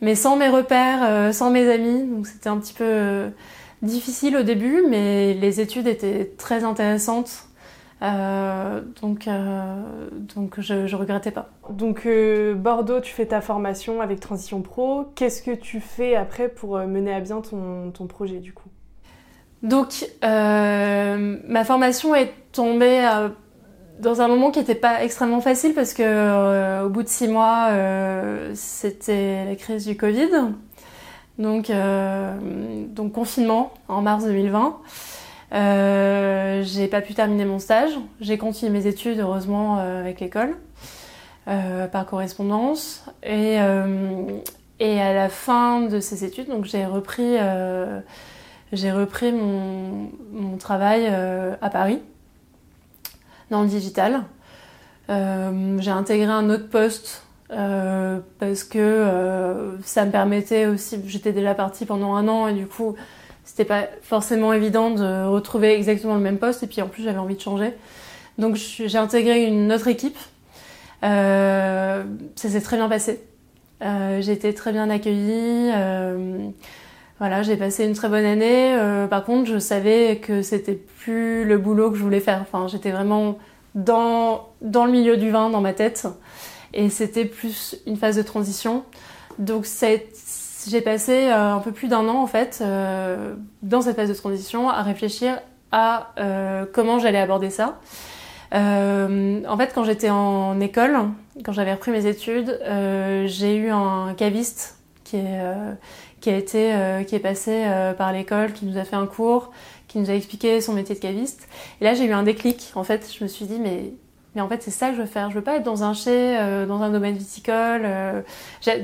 Mais 0.00 0.14
sans 0.14 0.36
mes 0.36 0.48
repères, 0.48 1.32
sans 1.34 1.50
mes 1.50 1.68
amis. 1.72 2.04
Donc 2.04 2.26
c'était 2.26 2.48
un 2.48 2.58
petit 2.58 2.74
peu 2.74 3.30
difficile 3.82 4.36
au 4.36 4.42
début, 4.42 4.82
mais 4.88 5.34
les 5.34 5.60
études 5.60 5.86
étaient 5.86 6.30
très 6.38 6.62
intéressantes. 6.62 7.46
Euh, 8.02 8.80
donc, 9.00 9.28
euh, 9.28 9.76
je, 10.58 10.96
regrettais 10.96 11.30
pas. 11.30 11.50
Donc 11.70 12.04
euh, 12.04 12.54
Bordeaux, 12.54 13.00
tu 13.00 13.12
fais 13.12 13.26
ta 13.26 13.40
formation 13.40 14.00
avec 14.00 14.18
Transition 14.18 14.60
Pro. 14.60 15.04
Qu'est-ce 15.14 15.42
que 15.42 15.52
tu 15.52 15.80
fais 15.80 16.16
après 16.16 16.48
pour 16.48 16.78
mener 16.78 17.14
à 17.14 17.20
bien 17.20 17.40
ton, 17.40 17.92
ton 17.92 18.06
projet 18.06 18.38
du 18.38 18.52
coup? 18.52 18.68
Donc 19.62 20.08
ma 20.22 21.64
formation 21.64 22.16
est 22.16 22.32
tombée 22.50 23.08
dans 24.00 24.20
un 24.20 24.26
moment 24.26 24.50
qui 24.50 24.58
n'était 24.58 24.74
pas 24.74 25.04
extrêmement 25.04 25.40
facile 25.40 25.72
parce 25.72 25.94
que 25.94 26.84
au 26.84 26.88
bout 26.88 27.04
de 27.04 27.08
six 27.08 27.28
mois, 27.28 27.68
c'était 28.54 29.44
la 29.44 29.54
crise 29.54 29.86
du 29.86 29.96
Covid. 29.96 30.30
Donc, 31.38 31.70
donc 32.88 33.12
confinement 33.12 33.72
en 33.86 34.02
mars 34.02 34.24
2020. 34.24 34.80
Euh, 35.52 36.62
j'ai 36.64 36.88
pas 36.88 37.00
pu 37.00 37.14
terminer 37.14 37.44
mon 37.44 37.58
stage. 37.58 37.92
J'ai 38.20 38.38
continué 38.38 38.72
mes 38.72 38.86
études 38.86 39.20
heureusement 39.20 39.78
euh, 39.78 40.00
avec 40.00 40.20
l'école 40.20 40.56
euh, 41.48 41.86
par 41.86 42.06
correspondance 42.06 43.04
et 43.24 43.58
à 43.58 45.12
la 45.12 45.28
fin 45.28 45.82
de 45.82 46.00
ces 46.00 46.24
études, 46.24 46.48
j'ai 46.64 46.86
repris 46.86 47.38
repris 48.90 49.32
mon, 49.32 50.56
travail 50.58 51.06
à 51.06 51.70
Paris 51.70 52.00
dans 53.50 53.62
le 53.62 53.68
digital. 53.68 54.22
j'ai 55.08 55.90
intégré 55.90 56.32
un 56.32 56.50
autre 56.50 56.68
poste 56.68 57.22
parce 57.48 58.64
que 58.64 59.76
ça 59.84 60.04
me 60.04 60.10
permettait 60.10 60.66
aussi, 60.66 60.98
j'étais 61.06 61.32
déjà 61.32 61.54
partie 61.54 61.86
pendant 61.86 62.14
un 62.14 62.26
an 62.26 62.48
et 62.48 62.54
du 62.54 62.66
coup 62.66 62.96
c'était 63.44 63.64
pas 63.64 63.86
forcément 64.02 64.52
évident 64.52 64.90
de 64.90 65.26
retrouver 65.26 65.74
exactement 65.74 66.14
le 66.14 66.20
même 66.20 66.38
poste 66.38 66.62
et 66.62 66.66
puis 66.66 66.80
en 66.82 66.88
plus 66.88 67.02
j'avais 67.02 67.18
envie 67.18 67.36
de 67.36 67.40
changer. 67.40 67.72
Donc 68.38 68.56
j'ai 68.56 68.98
intégré 68.98 69.44
une 69.44 69.72
autre 69.72 69.88
équipe. 69.88 70.18
Euh, 71.04 72.04
ça 72.36 72.48
s'est 72.48 72.60
très 72.60 72.76
bien 72.76 72.88
passé. 72.88 73.20
Euh, 73.82 74.20
j'ai 74.20 74.32
été 74.32 74.54
très 74.54 74.72
bien 74.72 74.88
accueillie. 74.90 75.70
Euh, 75.74 76.48
voilà, 77.18 77.42
j'ai 77.42 77.56
passé 77.56 77.84
une 77.84 77.94
très 77.94 78.08
bonne 78.08 78.24
année. 78.24 78.76
par 79.08 79.24
contre, 79.24 79.48
je 79.50 79.58
savais 79.58 80.16
que 80.16 80.42
c'était 80.42 80.74
plus 80.74 81.44
le 81.44 81.58
boulot 81.58 81.90
que 81.90 81.96
je 81.96 82.02
voulais 82.02 82.20
faire. 82.20 82.40
Enfin, 82.40 82.66
j'étais 82.68 82.90
vraiment 82.90 83.38
dans 83.74 84.48
dans 84.60 84.84
le 84.86 84.92
milieu 84.92 85.16
du 85.16 85.30
vin 85.30 85.50
dans 85.50 85.60
ma 85.60 85.72
tête 85.72 86.06
et 86.74 86.88
c'était 86.90 87.24
plus 87.24 87.76
une 87.86 87.96
phase 87.96 88.16
de 88.16 88.22
transition. 88.22 88.84
Donc 89.38 89.66
j'ai 90.70 90.80
passé 90.80 91.28
euh, 91.28 91.54
un 91.54 91.60
peu 91.60 91.72
plus 91.72 91.88
d'un 91.88 92.08
an 92.08 92.22
en 92.22 92.26
fait 92.26 92.60
euh, 92.60 93.34
dans 93.62 93.82
cette 93.82 93.96
phase 93.96 94.08
de 94.08 94.14
transition 94.14 94.68
à 94.68 94.82
réfléchir 94.82 95.38
à 95.70 96.12
euh, 96.18 96.66
comment 96.72 96.98
j'allais 96.98 97.18
aborder 97.18 97.50
ça. 97.50 97.80
en 98.52 99.56
fait, 99.56 99.72
quand 99.74 99.84
j'étais 99.84 100.10
en 100.10 100.60
école, 100.60 100.96
quand 101.44 101.52
j'avais 101.52 101.72
repris 101.72 101.90
mes 101.90 102.06
études, 102.06 102.60
j'ai 103.26 103.56
eu 103.56 103.70
un 103.70 104.14
caviste 104.14 104.78
a 105.14 106.36
été 106.36 107.04
qui 107.06 107.14
est 107.14 107.22
passé 107.22 107.64
par 107.96 108.12
l'école, 108.12 108.52
qui 108.52 108.66
nous 108.66 108.78
a 108.78 108.84
fait 108.84 108.96
un 108.96 109.06
cours, 109.06 109.50
qui 109.88 109.98
nous 109.98 110.10
a 110.10 110.14
expliqué 110.14 110.60
son 110.60 110.74
métier 110.74 110.94
de 110.94 111.00
caviste. 111.00 111.48
Et 111.80 111.84
là, 111.84 111.94
j'ai 111.94 112.04
eu 112.04 112.12
un 112.12 112.22
déclic. 112.22 112.72
En 112.74 112.84
fait, 112.84 113.10
je 113.16 113.24
me 113.24 113.28
suis 113.28 113.46
dit 113.46 113.58
mais 113.58 113.94
mais 114.34 114.40
en 114.40 114.48
fait, 114.48 114.62
c'est 114.62 114.70
ça 114.70 114.88
que 114.88 114.96
je 114.96 115.00
veux 115.02 115.06
faire. 115.06 115.30
Je 115.30 115.34
veux 115.34 115.42
pas 115.42 115.56
être 115.56 115.62
dans 115.62 115.84
un 115.84 115.92
chai, 115.92 116.38
euh, 116.38 116.64
dans 116.64 116.82
un 116.82 116.90
domaine 116.90 117.16
viticole. 117.16 117.82
Euh. 117.84 118.22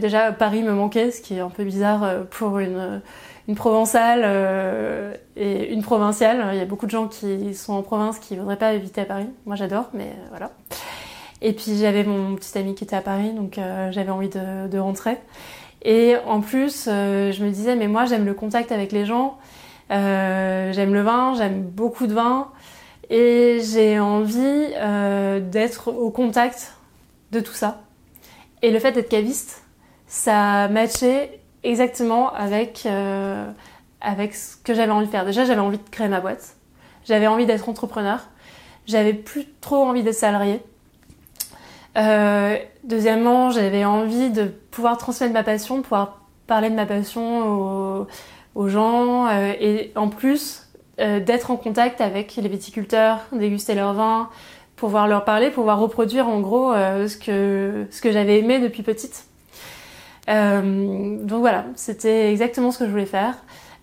Déjà, 0.00 0.32
Paris 0.32 0.62
me 0.62 0.72
manquait, 0.72 1.10
ce 1.10 1.22
qui 1.22 1.34
est 1.34 1.40
un 1.40 1.48
peu 1.48 1.64
bizarre 1.64 2.04
euh, 2.04 2.24
pour 2.28 2.58
une, 2.58 3.00
une 3.48 3.54
provençale 3.54 4.24
et 5.36 5.72
une 5.72 5.82
provinciale. 5.82 6.50
Il 6.52 6.58
y 6.58 6.62
a 6.62 6.66
beaucoup 6.66 6.86
de 6.86 6.90
gens 6.90 7.08
qui 7.08 7.54
sont 7.54 7.72
en 7.72 7.82
province 7.82 8.18
qui 8.18 8.36
voudraient 8.36 8.56
pas 8.56 8.68
habiter 8.68 9.00
à 9.00 9.06
Paris. 9.06 9.28
Moi, 9.46 9.56
j'adore, 9.56 9.88
mais 9.94 10.12
voilà. 10.30 10.50
Et 11.40 11.54
puis, 11.54 11.78
j'avais 11.78 12.04
mon 12.04 12.34
petit 12.34 12.58
ami 12.58 12.74
qui 12.74 12.84
était 12.84 12.96
à 12.96 13.00
Paris, 13.00 13.32
donc 13.32 13.58
j'avais 13.90 14.10
envie 14.10 14.28
de, 14.28 14.68
de, 14.68 14.78
rentrer. 14.78 15.16
Et 15.82 16.16
en 16.26 16.40
plus, 16.40 16.86
je 16.86 17.42
me 17.42 17.48
disais, 17.48 17.74
mais 17.74 17.86
moi, 17.86 18.04
j'aime 18.04 18.26
le 18.26 18.34
contact 18.34 18.70
avec 18.70 18.92
les 18.92 19.06
gens. 19.06 19.38
j'aime 19.88 20.92
le 20.92 21.00
vin, 21.00 21.34
j'aime 21.38 21.62
beaucoup 21.62 22.06
de 22.06 22.12
vin. 22.12 22.48
Et 23.10 23.60
j'ai 23.62 23.98
envie 23.98 24.66
euh, 24.76 25.40
d'être 25.40 25.88
au 25.88 26.10
contact 26.10 26.74
de 27.32 27.40
tout 27.40 27.52
ça. 27.52 27.80
Et 28.60 28.70
le 28.70 28.78
fait 28.78 28.92
d'être 28.92 29.08
caviste, 29.08 29.62
ça 30.06 30.68
matchait 30.68 31.40
exactement 31.62 32.32
avec, 32.34 32.84
euh, 32.86 33.50
avec 34.00 34.34
ce 34.34 34.56
que 34.56 34.74
j'avais 34.74 34.92
envie 34.92 35.06
de 35.06 35.10
faire. 35.10 35.24
Déjà, 35.24 35.44
j'avais 35.44 35.60
envie 35.60 35.78
de 35.78 35.88
créer 35.90 36.08
ma 36.08 36.20
boîte. 36.20 36.56
J'avais 37.04 37.26
envie 37.26 37.46
d'être 37.46 37.68
entrepreneur. 37.68 38.20
j'avais 38.86 39.14
plus 39.14 39.46
trop 39.60 39.84
envie 39.84 40.02
d'être 40.02 40.14
salariée. 40.14 40.60
Euh, 41.96 42.56
deuxièmement, 42.84 43.50
j'avais 43.50 43.84
envie 43.84 44.30
de 44.30 44.44
pouvoir 44.44 44.98
transmettre 44.98 45.32
ma 45.32 45.42
passion, 45.42 45.80
pouvoir 45.82 46.20
parler 46.46 46.68
de 46.70 46.74
ma 46.74 46.86
passion 46.86 48.06
aux, 48.54 48.68
gens 48.68 49.30
et 49.30 49.92
en 49.94 50.08
plus 50.08 50.67
euh, 51.00 51.20
d'être 51.20 51.50
en 51.50 51.56
contact 51.56 52.00
avec 52.00 52.36
les 52.36 52.48
viticulteurs, 52.48 53.20
déguster 53.32 53.74
leur 53.74 53.94
vin, 53.94 54.28
pouvoir 54.76 55.08
leur 55.08 55.24
parler, 55.24 55.50
pouvoir 55.50 55.78
reproduire 55.78 56.28
en 56.28 56.40
gros 56.40 56.72
ce 56.72 57.16
que, 57.16 57.86
ce 57.90 58.00
que 58.00 58.12
j'avais 58.12 58.38
aimé 58.38 58.60
depuis 58.60 58.84
petite. 58.84 59.24
donc 60.28 61.40
voilà, 61.40 61.64
c'était 61.74 62.30
exactement 62.30 62.70
ce 62.70 62.78
que 62.78 62.84
je 62.86 62.90
voulais 62.90 63.06
faire. 63.06 63.34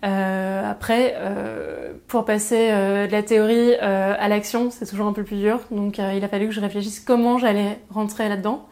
Euh, 0.04 0.70
après, 0.70 1.14
euh, 1.16 1.94
pour 2.06 2.24
passer 2.24 2.68
euh, 2.70 3.06
de 3.06 3.12
la 3.12 3.22
théorie 3.22 3.74
à 3.74 4.28
l'action, 4.28 4.70
c'est 4.70 4.86
toujours 4.86 5.06
un 5.06 5.12
peu 5.12 5.24
plus 5.24 5.36
dur. 5.36 5.60
Donc, 5.70 5.98
il 5.98 6.24
a 6.24 6.28
fallu 6.28 6.46
que 6.46 6.52
je 6.52 6.60
réfléchisse 6.60 7.00
comment 7.00 7.38
j'allais 7.38 7.78
rentrer 7.90 8.28
là-dedans. 8.28 8.66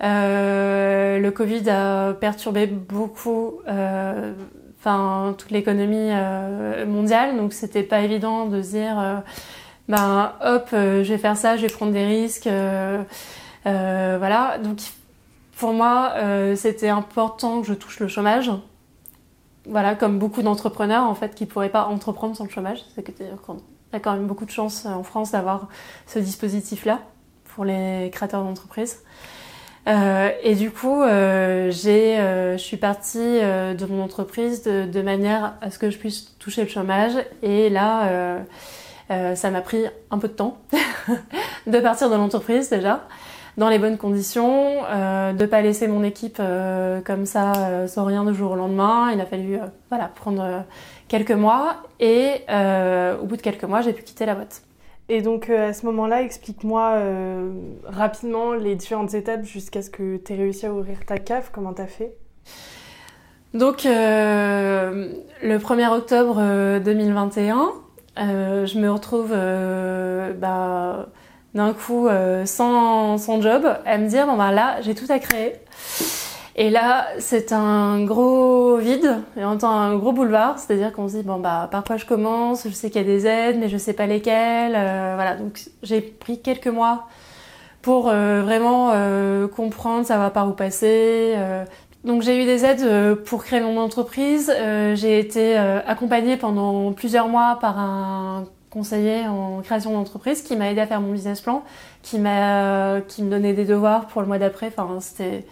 le 0.00 1.30
Covid 1.30 1.68
a 1.70 2.14
perturbé 2.14 2.66
beaucoup, 2.66 3.60
toute 5.36 5.50
l'économie 5.50 6.10
mondiale. 6.86 7.36
Donc, 7.36 7.52
c'était 7.52 7.82
pas 7.82 8.00
évident 8.00 8.46
de 8.46 8.62
se 8.62 8.70
dire, 8.70 9.22
ben 9.88 10.32
hop, 10.44 10.68
je 10.72 11.02
vais 11.02 11.18
faire 11.18 11.36
ça, 11.36 11.56
je 11.56 11.62
vais 11.62 11.72
prendre 11.72 11.92
des 11.92 12.06
risques. 12.06 12.48
voilà. 13.64 14.58
Donc, 14.58 14.78
pour 15.58 15.72
moi, 15.72 16.12
c'était 16.54 16.88
important 16.88 17.60
que 17.60 17.66
je 17.66 17.74
touche 17.74 18.00
le 18.00 18.08
chômage 18.08 18.50
voilà, 19.68 19.94
comme 19.94 20.18
beaucoup 20.18 20.42
d'entrepreneurs 20.42 21.04
en 21.04 21.14
fait 21.14 21.34
qui 21.34 21.46
pourraient 21.46 21.68
pas 21.68 21.86
entreprendre 21.86 22.36
sans 22.36 22.44
le 22.44 22.50
chômage. 22.50 22.80
C'est 22.94 23.02
que 23.02 23.12
on 23.48 23.58
a 23.92 24.00
quand 24.00 24.12
même 24.12 24.26
beaucoup 24.26 24.44
de 24.44 24.50
chance 24.50 24.86
euh, 24.86 24.90
en 24.90 25.02
France 25.02 25.32
d'avoir 25.32 25.68
ce 26.06 26.18
dispositif-là 26.18 27.00
pour 27.54 27.64
les 27.64 28.10
créateurs 28.12 28.42
d'entreprises. 28.42 29.02
Euh, 29.86 30.30
et 30.42 30.54
du 30.54 30.70
coup, 30.70 31.02
euh, 31.02 31.70
j'ai, 31.70 32.16
je 32.16 32.62
suis 32.62 32.76
partie 32.76 33.18
de 33.40 33.86
mon 33.86 34.02
entreprise 34.02 34.62
de, 34.62 35.02
manière 35.02 35.54
à 35.60 35.70
ce 35.70 35.78
que 35.78 35.90
je 35.90 35.98
puisse 35.98 36.36
toucher 36.38 36.62
le 36.62 36.68
chômage. 36.68 37.12
Et 37.42 37.70
là, 37.70 38.38
ça 39.08 39.50
m'a 39.50 39.60
pris 39.60 39.84
un 40.10 40.18
peu 40.18 40.28
de 40.28 40.32
temps 40.32 40.58
de 41.66 41.78
partir 41.80 42.10
de 42.10 42.16
l'entreprise 42.16 42.70
déjà 42.70 43.06
dans 43.56 43.68
les 43.68 43.78
bonnes 43.78 43.96
conditions, 43.96 44.84
euh, 44.90 45.32
de 45.32 45.46
pas 45.46 45.62
laisser 45.62 45.88
mon 45.88 46.04
équipe 46.04 46.38
euh, 46.40 47.00
comme 47.00 47.24
ça 47.24 47.52
euh, 47.56 47.86
sans 47.86 48.04
rien 48.04 48.24
de 48.24 48.32
jour 48.32 48.52
au 48.52 48.56
lendemain. 48.56 49.10
Il 49.12 49.20
a 49.20 49.26
fallu 49.26 49.56
euh, 49.56 49.66
voilà 49.88 50.08
prendre 50.08 50.64
quelques 51.08 51.32
mois 51.32 51.76
et 52.00 52.42
au 53.20 53.24
bout 53.24 53.36
de 53.36 53.42
quelques 53.42 53.64
mois, 53.64 53.80
j'ai 53.80 53.92
pu 53.92 54.02
quitter 54.02 54.26
la 54.26 54.34
boîte. 54.34 54.62
Et 55.08 55.22
donc 55.22 55.50
à 55.50 55.72
ce 55.72 55.86
moment-là, 55.86 56.22
explique-moi 56.22 57.00
rapidement 57.84 58.54
les 58.54 58.74
différentes 58.74 59.14
étapes 59.14 59.44
jusqu'à 59.44 59.82
ce 59.82 59.90
que 59.90 60.16
tu 60.16 60.32
aies 60.32 60.36
réussi 60.36 60.66
à 60.66 60.72
ouvrir 60.72 61.04
ta 61.06 61.18
cave. 61.18 61.50
Comment 61.52 61.72
tu 61.72 61.82
as 61.82 61.86
fait? 61.86 62.12
Donc 63.54 63.84
le 63.84 65.12
1er 65.42 65.96
octobre 65.96 66.80
2021, 66.80 67.72
je 68.16 68.78
me 68.80 68.90
retrouve 68.90 69.30
bah, 69.30 71.06
d'un 71.56 71.72
coup 71.72 72.06
euh, 72.06 72.44
sans, 72.44 73.16
sans, 73.18 73.40
job, 73.40 73.66
à 73.86 73.98
me 73.98 74.08
dire 74.08 74.26
bon 74.26 74.36
ben 74.36 74.52
là 74.52 74.80
j'ai 74.82 74.94
tout 74.94 75.06
à 75.08 75.18
créer. 75.18 75.54
Et 76.58 76.70
là 76.70 77.06
c'est 77.18 77.52
un 77.52 78.02
gros 78.04 78.78
vide 78.78 79.18
et 79.36 79.44
on 79.44 79.48
entend 79.50 79.70
un 79.70 79.94
gros 79.96 80.12
boulevard, 80.12 80.58
c'est-à-dire 80.58 80.90
qu'on 80.90 81.06
se 81.06 81.16
dit 81.16 81.22
bon 81.22 81.38
bah 81.38 81.68
par 81.70 81.84
quoi 81.84 81.98
je 81.98 82.06
commence, 82.06 82.66
je 82.66 82.72
sais 82.72 82.88
qu'il 82.88 83.02
y 83.02 83.04
a 83.04 83.06
des 83.06 83.26
aides 83.26 83.58
mais 83.60 83.68
je 83.68 83.76
sais 83.76 83.92
pas 83.92 84.06
lesquelles, 84.06 84.74
euh, 84.74 85.12
voilà 85.16 85.36
donc 85.36 85.60
j'ai 85.82 86.00
pris 86.00 86.40
quelques 86.40 86.68
mois 86.68 87.08
pour 87.82 88.08
euh, 88.08 88.40
vraiment 88.42 88.92
comprendre 89.48 90.06
ça 90.06 90.16
va 90.16 90.30
par 90.30 90.48
où 90.48 90.52
passer. 90.52 91.34
donc 92.04 92.22
j'ai 92.22 92.42
eu 92.42 92.46
des 92.46 92.64
aides 92.64 93.16
pour 93.26 93.44
créer 93.44 93.60
mon 93.60 93.78
entreprise. 93.78 94.50
j'ai 94.94 95.18
été 95.18 95.56
accompagnée 95.58 96.38
pendant 96.38 96.92
plusieurs 96.92 97.28
mois 97.28 97.58
par 97.60 97.78
un 97.78 98.46
conseiller 98.70 99.26
en 99.28 99.60
création 99.62 99.92
d'entreprise 99.92 100.42
qui 100.42 100.56
m'a 100.56 100.70
aidé 100.70 100.80
à 100.80 100.86
faire 100.86 101.02
mon 101.02 101.12
business 101.12 101.42
plan, 101.42 101.62
qui 102.02 102.18
m'a 102.18 103.00
qui 103.08 103.22
me 103.22 103.30
donnait 103.30 103.52
des 103.52 103.66
devoirs 103.66 104.06
pour 104.06 104.22
le 104.22 104.26
mois 104.26 104.38
d'après. 104.38 104.68
Enfin, 104.68 105.00
c'était 105.00 105.44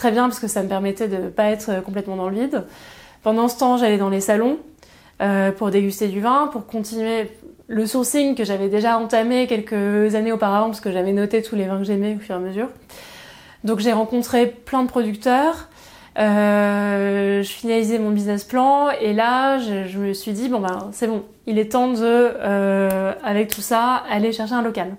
très 0.00 0.12
bien 0.12 0.28
parce 0.28 0.40
que 0.40 0.48
ça 0.48 0.62
me 0.62 0.68
permettait 0.68 1.08
de 1.08 1.28
pas 1.28 1.50
être 1.50 1.82
complètement 1.84 2.16
dans 2.16 2.30
le 2.30 2.34
vide. 2.34 2.64
Pendant 3.22 3.48
ce 3.48 3.58
temps, 3.58 3.76
j'allais 3.76 3.98
dans 3.98 4.08
les 4.08 4.22
salons 4.22 4.56
euh, 5.20 5.52
pour 5.52 5.70
déguster 5.70 6.08
du 6.08 6.22
vin, 6.22 6.48
pour 6.50 6.66
continuer 6.66 7.30
le 7.66 7.84
sourcing 7.84 8.34
que 8.34 8.42
j'avais 8.42 8.70
déjà 8.70 8.96
entamé 8.96 9.46
quelques 9.46 10.14
années 10.14 10.32
auparavant 10.32 10.68
parce 10.68 10.80
que 10.80 10.90
j'avais 10.90 11.12
noté 11.12 11.42
tous 11.42 11.54
les 11.54 11.66
vins 11.66 11.76
que 11.76 11.84
j'aimais 11.84 12.16
au 12.16 12.18
fur 12.18 12.34
et 12.34 12.38
à 12.38 12.40
mesure. 12.40 12.68
Donc 13.62 13.80
j'ai 13.80 13.92
rencontré 13.92 14.46
plein 14.46 14.84
de 14.84 14.88
producteurs. 14.88 15.68
Euh, 16.18 17.42
je 17.42 17.50
finalisais 17.50 17.98
mon 17.98 18.10
business 18.10 18.44
plan 18.44 18.88
et 19.02 19.12
là, 19.12 19.58
je, 19.58 19.98
me 19.98 20.14
suis 20.14 20.32
dit 20.32 20.48
bon 20.48 20.60
ben 20.60 20.88
c'est 20.92 21.08
bon, 21.08 21.24
il 21.46 21.58
est 21.58 21.72
temps 21.72 21.88
de, 21.88 21.98
euh, 22.02 23.12
avec 23.22 23.48
tout 23.48 23.60
ça, 23.60 24.02
aller 24.10 24.32
chercher 24.32 24.54
un 24.54 24.62
local. 24.62 24.96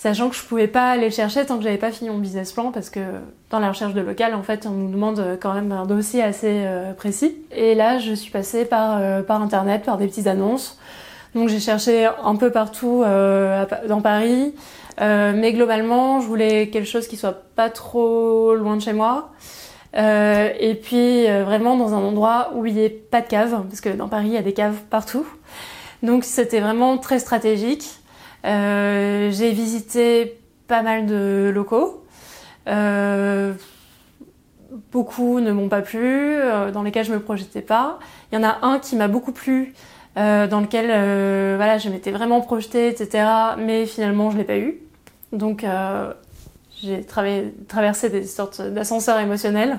Sachant 0.00 0.30
que 0.30 0.34
je 0.34 0.42
pouvais 0.42 0.66
pas 0.66 0.92
aller 0.92 1.04
le 1.04 1.10
chercher 1.10 1.44
tant 1.44 1.58
que 1.58 1.62
j'avais 1.62 1.76
pas 1.76 1.90
fini 1.90 2.08
mon 2.08 2.16
business 2.16 2.52
plan 2.52 2.72
parce 2.72 2.88
que 2.88 3.00
dans 3.50 3.58
la 3.58 3.68
recherche 3.68 3.92
de 3.92 4.00
local, 4.00 4.34
en 4.34 4.42
fait, 4.42 4.64
on 4.64 4.70
nous 4.70 4.90
demande 4.90 5.36
quand 5.42 5.52
même 5.52 5.70
un 5.72 5.84
dossier 5.84 6.22
assez 6.22 6.62
euh, 6.64 6.94
précis. 6.94 7.36
Et 7.54 7.74
là, 7.74 7.98
je 7.98 8.14
suis 8.14 8.30
passée 8.30 8.64
par, 8.64 8.96
euh, 8.96 9.20
par 9.20 9.42
internet, 9.42 9.82
par 9.82 9.98
des 9.98 10.06
petites 10.06 10.26
annonces. 10.26 10.78
Donc 11.34 11.50
j'ai 11.50 11.60
cherché 11.60 12.08
un 12.24 12.34
peu 12.34 12.50
partout 12.50 13.02
euh, 13.04 13.66
dans 13.88 14.00
Paris, 14.00 14.54
euh, 15.02 15.34
mais 15.36 15.52
globalement, 15.52 16.22
je 16.22 16.26
voulais 16.26 16.70
quelque 16.70 16.88
chose 16.88 17.06
qui 17.06 17.18
soit 17.18 17.42
pas 17.54 17.68
trop 17.68 18.54
loin 18.54 18.76
de 18.76 18.80
chez 18.80 18.94
moi. 18.94 19.32
Euh, 19.96 20.48
et 20.58 20.76
puis 20.76 21.28
euh, 21.28 21.44
vraiment 21.44 21.76
dans 21.76 21.92
un 21.92 22.02
endroit 22.02 22.52
où 22.54 22.64
il 22.64 22.72
n'y 22.72 22.84
ait 22.84 22.88
pas 22.88 23.20
de 23.20 23.26
cave, 23.26 23.64
parce 23.68 23.82
que 23.82 23.90
dans 23.90 24.08
Paris 24.08 24.28
il 24.28 24.32
y 24.32 24.38
a 24.38 24.42
des 24.42 24.54
caves 24.54 24.80
partout. 24.88 25.26
Donc 26.02 26.24
c'était 26.24 26.60
vraiment 26.60 26.96
très 26.96 27.18
stratégique. 27.18 27.99
Euh, 28.44 29.30
j'ai 29.30 29.52
visité 29.52 30.40
pas 30.68 30.82
mal 30.82 31.06
de 31.06 31.50
locaux. 31.52 32.04
Euh, 32.68 33.52
beaucoup 34.92 35.40
ne 35.40 35.52
m'ont 35.52 35.68
pas 35.68 35.82
plu, 35.82 36.36
euh, 36.36 36.70
dans 36.70 36.82
lesquels 36.82 37.04
je 37.04 37.12
me 37.12 37.20
projetais 37.20 37.62
pas. 37.62 37.98
Il 38.32 38.38
y 38.38 38.38
en 38.38 38.48
a 38.48 38.58
un 38.62 38.78
qui 38.78 38.96
m'a 38.96 39.08
beaucoup 39.08 39.32
plu, 39.32 39.74
dans 40.16 40.60
lequel 40.60 40.86
voilà 41.56 41.78
je 41.78 41.88
m'étais 41.88 42.10
vraiment 42.10 42.40
projetée, 42.40 42.88
etc. 42.88 43.24
Mais 43.58 43.86
finalement 43.86 44.30
je 44.30 44.36
l'ai 44.36 44.44
pas 44.44 44.58
eu. 44.58 44.80
Donc 45.32 45.64
j'ai 46.82 47.04
traversé 47.04 48.10
des 48.10 48.24
sortes 48.24 48.60
d'ascenseurs 48.60 49.18
émotionnels. 49.18 49.78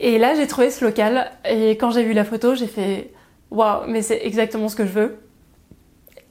Et 0.00 0.18
là, 0.18 0.34
j'ai 0.34 0.46
trouvé 0.46 0.70
ce 0.70 0.84
local. 0.84 1.30
Et 1.48 1.70
quand 1.72 1.90
j'ai 1.90 2.04
vu 2.04 2.12
la 2.12 2.24
photo, 2.24 2.54
j'ai 2.54 2.66
fait 2.66 3.10
waouh, 3.50 3.86
mais 3.88 4.02
c'est 4.02 4.20
exactement 4.24 4.68
ce 4.68 4.76
que 4.76 4.86
je 4.86 4.92
veux. 4.92 5.18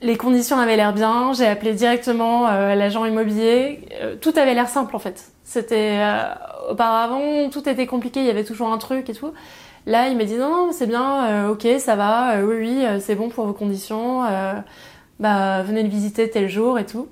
Les 0.00 0.16
conditions 0.16 0.58
avaient 0.58 0.76
l'air 0.76 0.92
bien. 0.92 1.32
J'ai 1.32 1.46
appelé 1.46 1.74
directement 1.74 2.48
euh, 2.48 2.74
l'agent 2.74 3.04
immobilier. 3.04 3.80
Euh, 4.00 4.16
tout 4.16 4.32
avait 4.36 4.54
l'air 4.54 4.68
simple 4.68 4.94
en 4.94 4.98
fait. 4.98 5.32
C'était 5.44 5.98
euh, 5.98 6.70
auparavant, 6.70 7.50
tout 7.50 7.68
était 7.68 7.86
compliqué. 7.86 8.20
Il 8.20 8.26
y 8.26 8.30
avait 8.30 8.44
toujours 8.44 8.72
un 8.72 8.78
truc 8.78 9.10
et 9.10 9.14
tout. 9.14 9.32
Là, 9.86 10.08
il 10.08 10.16
m'a 10.16 10.24
dit 10.24 10.34
non, 10.34 10.66
non 10.66 10.72
c'est 10.72 10.86
bien, 10.86 11.48
ok, 11.48 11.66
ça 11.78 11.96
va, 11.96 12.44
oui, 12.44 12.56
oui, 12.58 13.00
c'est 13.00 13.14
bon 13.14 13.30
pour 13.30 13.46
vos 13.46 13.54
conditions. 13.54 14.22
bah, 15.18 15.62
venez 15.62 15.82
le 15.82 15.88
visiter 15.88 16.28
tel 16.28 16.48
jour 16.48 16.78
et 16.78 16.84
tout. 16.84 17.08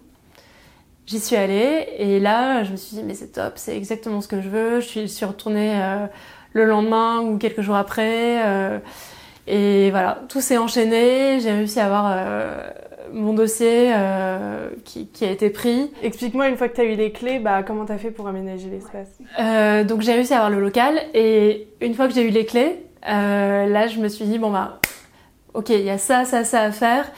J'y 1.06 1.20
suis 1.20 1.36
allée 1.36 1.86
et 1.98 2.18
là, 2.18 2.64
je 2.64 2.72
me 2.72 2.76
suis 2.76 2.96
dit, 2.96 3.04
mais 3.04 3.14
c'est 3.14 3.28
top, 3.28 3.52
c'est 3.56 3.76
exactement 3.76 4.20
ce 4.20 4.26
que 4.26 4.40
je 4.40 4.48
veux. 4.48 4.80
Je 4.80 5.06
suis, 5.06 5.24
retournée 5.24 5.80
euh, 5.80 6.06
le 6.52 6.64
lendemain 6.64 7.20
ou 7.20 7.38
quelques 7.38 7.60
jours 7.60 7.76
après. 7.76 8.82
Euh, 9.48 9.86
et 9.86 9.90
voilà, 9.90 10.18
tout 10.28 10.40
s'est 10.40 10.58
enchaîné. 10.58 11.40
J'ai 11.40 11.52
réussi 11.52 11.80
à 11.80 11.86
avoir 11.86 12.12
euh, 12.14 12.68
mon 13.12 13.32
dossier 13.32 13.92
qui, 14.84 15.06
qui, 15.08 15.24
a 15.24 15.30
été 15.30 15.50
pris. 15.50 15.90
Explique-moi, 16.02 16.48
une 16.48 16.56
fois 16.56 16.68
que 16.68 16.74
tu 16.74 16.80
as 16.80 16.84
eu 16.84 16.96
les 16.96 17.12
clés, 17.12 17.38
bah, 17.38 17.62
comment 17.62 17.84
tu 17.84 17.92
as 17.92 17.98
fait 17.98 18.10
pour 18.10 18.28
aménager 18.28 18.68
l'espace? 18.68 19.86
Donc 19.86 20.02
j'ai 20.02 20.12
réussi 20.12 20.34
à 20.34 20.38
avoir 20.38 20.50
le 20.50 20.60
local 20.60 21.00
et 21.14 21.68
une 21.80 21.94
fois 21.94 22.08
que 22.08 22.14
j'ai 22.14 22.26
eu 22.26 22.30
les 22.30 22.44
clés, 22.44 22.84
là, 23.04 23.86
je 23.86 23.98
me 24.00 24.08
suis 24.08 24.24
dit, 24.24 24.38
bon 24.38 24.50
bah, 24.50 24.80
ok, 25.54 25.70
il 25.70 25.82
y 25.82 25.90
a 25.90 25.98
ça, 25.98 26.24
ça, 26.24 26.44
ça 26.44 26.62
à 26.62 26.72
faire. 26.72 27.10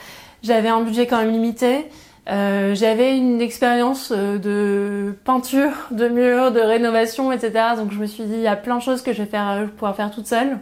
J'avais 0.43 0.69
un 0.69 0.81
budget 0.81 1.07
quand 1.07 1.17
même 1.17 1.31
limité. 1.31 1.85
Euh, 2.29 2.75
j'avais 2.75 3.17
une 3.17 3.41
expérience 3.41 4.13
euh, 4.15 4.37
de 4.37 5.15
peinture, 5.23 5.71
de 5.91 6.07
murs, 6.07 6.51
de 6.51 6.59
rénovation, 6.59 7.31
etc. 7.31 7.51
Donc 7.75 7.91
je 7.91 7.97
me 7.97 8.05
suis 8.05 8.23
dit, 8.23 8.35
il 8.35 8.41
y 8.41 8.47
a 8.47 8.55
plein 8.55 8.77
de 8.77 8.83
choses 8.83 9.01
que 9.01 9.13
je 9.13 9.23
vais 9.23 9.29
faire, 9.29 9.49
euh, 9.49 9.65
pouvoir 9.65 9.95
faire 9.95 10.11
toute 10.11 10.27
seule. 10.27 10.59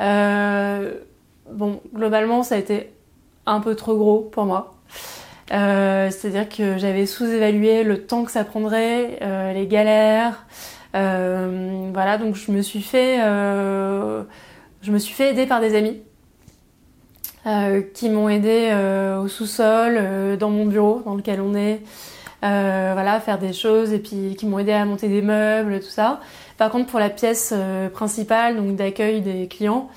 Euh, 0.00 0.94
bon, 1.50 1.80
globalement, 1.94 2.42
ça 2.42 2.56
a 2.56 2.58
été 2.58 2.90
un 3.46 3.60
peu 3.60 3.74
trop 3.74 3.96
gros 3.96 4.20
pour 4.20 4.44
moi. 4.44 4.74
Euh, 5.52 6.10
C'est-à-dire 6.10 6.48
que 6.48 6.78
j'avais 6.78 7.06
sous-évalué 7.06 7.84
le 7.84 8.06
temps 8.06 8.24
que 8.24 8.30
ça 8.30 8.44
prendrait, 8.44 9.18
les 9.54 9.66
galères. 9.66 10.46
voilà, 10.92 12.18
donc 12.18 12.34
je 12.34 12.50
me 12.50 12.62
suis 12.62 12.82
fait, 12.82 13.18
je 13.18 14.90
me 14.90 14.98
suis 14.98 15.14
fait 15.14 15.30
aider 15.30 15.46
par 15.46 15.60
des 15.60 15.74
amis 15.76 16.00
qui 17.92 18.08
m'ont 18.08 18.28
aidé 18.30 18.74
au 19.22 19.28
sous-sol, 19.28 20.38
dans 20.38 20.50
mon 20.50 20.64
bureau 20.64 21.02
dans 21.04 21.14
lequel 21.14 21.40
on 21.42 21.54
est, 21.54 21.82
voilà, 22.40 23.20
faire 23.20 23.38
des 23.38 23.52
choses 23.52 23.92
et 23.92 23.98
puis 23.98 24.36
qui 24.38 24.46
m'ont 24.46 24.58
aidé 24.58 24.72
à 24.72 24.84
monter 24.86 25.08
des 25.08 25.22
meubles, 25.22 25.80
tout 25.80 25.90
ça. 25.90 26.20
Par 26.56 26.70
contre, 26.70 26.86
pour 26.86 27.00
la 27.00 27.10
pièce 27.10 27.52
principale, 27.92 28.56
donc 28.56 28.76
d'accueil 28.76 29.20
des 29.20 29.48
clients, 29.48 29.88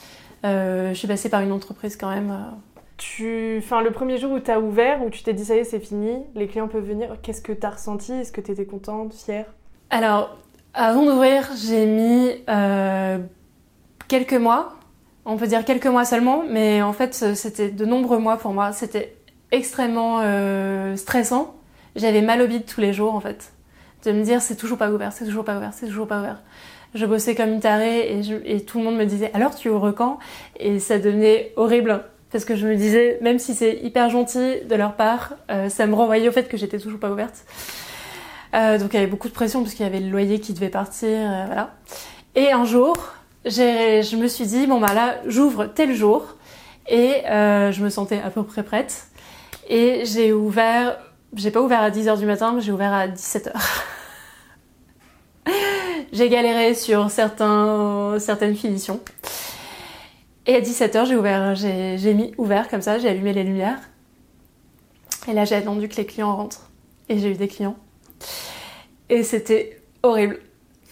je 0.44 0.94
suis 0.94 1.08
passée 1.08 1.30
par 1.30 1.42
une 1.42 1.52
entreprise 1.52 1.96
quand 1.98 2.10
même. 2.10 2.36
Tu... 2.98 3.60
Enfin, 3.60 3.82
le 3.82 3.92
premier 3.92 4.18
jour 4.18 4.32
où 4.32 4.40
tu 4.40 4.50
as 4.50 4.60
ouvert, 4.60 5.04
où 5.04 5.12
tu 5.12 5.22
t'es 5.22 5.34
dit 5.34 5.46
ça 5.46 5.56
y 5.56 5.60
est, 5.60 5.64
c'est 5.64 5.80
fini, 5.80 6.18
les 6.34 6.48
clients 6.48 6.68
peuvent 6.68 6.84
venir, 6.84 7.18
qu'est-ce 7.22 7.42
que 7.42 7.52
tu 7.52 7.64
as 7.66 7.70
ressenti? 7.70 8.12
Est-ce 8.12 8.32
que 8.32 8.42
tu 8.42 8.52
étais 8.52 8.66
contente, 8.66 9.14
fière? 9.14 9.46
Alors, 9.92 10.36
avant 10.74 11.06
d'ouvrir, 11.06 11.48
j'ai 11.64 11.86
mis 11.86 12.32
euh, 12.50 13.20
quelques 14.08 14.34
mois, 14.34 14.74
on 15.26 15.38
peut 15.38 15.46
dire 15.46 15.64
quelques 15.64 15.86
mois 15.86 16.06
seulement, 16.06 16.44
mais 16.50 16.82
en 16.82 16.94
fait, 16.94 17.14
c'était 17.14 17.70
de 17.70 17.86
nombreux 17.86 18.18
mois 18.18 18.38
pour 18.38 18.52
moi. 18.52 18.72
C'était 18.72 19.16
extrêmement 19.52 20.22
euh, 20.22 20.96
stressant. 20.96 21.54
J'avais 21.96 22.22
mal 22.22 22.42
au 22.42 22.48
bide 22.48 22.66
tous 22.66 22.82
les 22.82 22.94
jours, 22.94 23.14
en 23.14 23.20
fait. 23.20 23.52
De 24.08 24.14
me 24.14 24.24
dire, 24.24 24.42
c'est 24.42 24.56
toujours 24.56 24.78
pas 24.78 24.90
ouvert, 24.90 25.12
c'est 25.12 25.26
toujours 25.26 25.44
pas 25.44 25.58
ouvert, 25.58 25.72
c'est 25.74 25.88
toujours 25.88 26.08
pas 26.08 26.20
ouvert. 26.20 26.42
Je 26.96 27.06
bossais 27.06 27.36
comme 27.36 27.50
une 27.50 27.60
tarée 27.60 28.20
et, 28.20 28.56
et 28.56 28.62
tout 28.64 28.78
le 28.78 28.86
monde 28.86 28.96
me 28.96 29.04
disait, 29.04 29.30
alors 29.34 29.54
tu 29.54 29.68
ouvres 29.68 29.92
quand 29.92 30.18
Et 30.58 30.80
ça 30.80 30.98
devenait 30.98 31.52
horrible 31.58 32.04
parce 32.32 32.46
que 32.46 32.56
je 32.56 32.68
me 32.68 32.76
disais, 32.76 33.18
même 33.22 33.40
si 33.40 33.54
c'est 33.54 33.80
hyper 33.82 34.10
gentil 34.10 34.62
de 34.70 34.76
leur 34.76 34.96
part, 34.96 35.34
euh, 35.50 35.70
ça 35.70 35.88
me 35.88 35.96
renvoyait 35.96 36.28
au 36.28 36.32
fait 36.32 36.48
que 36.48 36.58
j'étais 36.58 36.80
toujours 36.80 37.00
pas 37.00 37.12
ouverte. 37.12 37.46
Euh, 38.54 38.78
donc 38.78 38.94
il 38.94 38.96
y 38.96 39.00
avait 39.00 39.08
beaucoup 39.08 39.28
de 39.28 39.34
pression 39.34 39.62
parce 39.62 39.74
qu'il 39.74 39.86
y 39.86 39.90
avait 39.90 40.00
le 40.00 40.10
loyer 40.10 40.40
qui 40.40 40.54
devait 40.54 40.70
partir, 40.70 41.10
euh, 41.10 41.44
voilà. 41.46 41.76
Et 42.36 42.52
un 42.52 42.66
jour, 42.66 42.96
je 43.46 44.16
me 44.16 44.28
suis 44.28 44.46
dit, 44.46 44.68
bon 44.68 44.80
bah 44.80 44.94
là, 44.94 45.16
j'ouvre 45.26 45.66
tel 45.66 45.94
jour, 45.94 46.36
et 46.88 47.24
je 47.28 47.84
me 47.84 47.90
sentais 47.90 48.22
à 48.24 48.30
peu 48.30 48.44
près 48.44 48.64
prête. 48.64 49.08
Et 49.70 50.06
j'ai 50.06 50.32
ouvert, 50.34 50.98
j'ai 51.36 51.52
pas 51.52 51.62
ouvert 51.62 51.82
à 51.82 51.90
10h 51.90 52.20
du 52.20 52.26
matin, 52.26 52.54
mais 52.54 52.62
j'ai 52.62 52.72
ouvert 52.72 52.94
à 52.94 53.08
17h. 53.08 53.52
j'ai 56.18 56.30
galéré 56.30 56.74
sur 56.74 57.12
certaines 57.12 58.56
finitions. 58.56 59.00
Et 60.48 60.56
à 60.56 60.62
17h, 60.62 61.56
j'ai 61.56 61.98
j'ai 61.98 62.14
mis 62.14 62.34
ouvert 62.38 62.70
comme 62.70 62.82
ça, 62.82 62.98
j'ai 62.98 63.10
allumé 63.10 63.34
les 63.34 63.44
lumières. 63.44 63.80
Et 65.28 65.34
là, 65.34 65.46
j'ai 65.46 65.56
attendu 65.56 65.88
que 65.90 65.96
les 65.98 66.06
clients 66.06 66.36
rentrent. 66.36 66.70
Et 67.10 67.20
j'ai 67.20 67.32
eu 67.32 67.36
des 67.36 67.48
clients. 67.48 67.78
Et 69.10 69.24
c'était 69.24 69.82
horrible. 70.04 70.40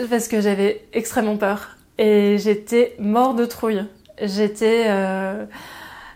Parce 0.09 0.27
que 0.27 0.41
j'avais 0.41 0.85
extrêmement 0.93 1.37
peur. 1.37 1.77
Et 1.97 2.37
j'étais 2.37 2.95
mort 2.99 3.33
de 3.33 3.45
trouille. 3.45 3.83
J'étais, 4.21 4.85
euh, 4.87 5.45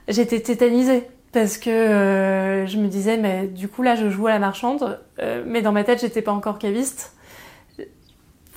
j'étais 0.07 0.41
tétanisée. 0.41 1.07
Parce 1.31 1.57
que 1.57 1.69
euh, 1.69 2.67
je 2.67 2.77
me 2.77 2.87
disais, 2.87 3.17
mais 3.17 3.47
du 3.47 3.67
coup, 3.67 3.83
là, 3.83 3.95
je 3.95 4.09
joue 4.09 4.27
à 4.27 4.31
la 4.31 4.39
marchande. 4.39 4.99
Euh, 5.19 5.43
mais 5.47 5.61
dans 5.61 5.71
ma 5.71 5.83
tête, 5.83 6.01
j'étais 6.01 6.21
pas 6.21 6.33
encore 6.33 6.59
caviste. 6.59 7.13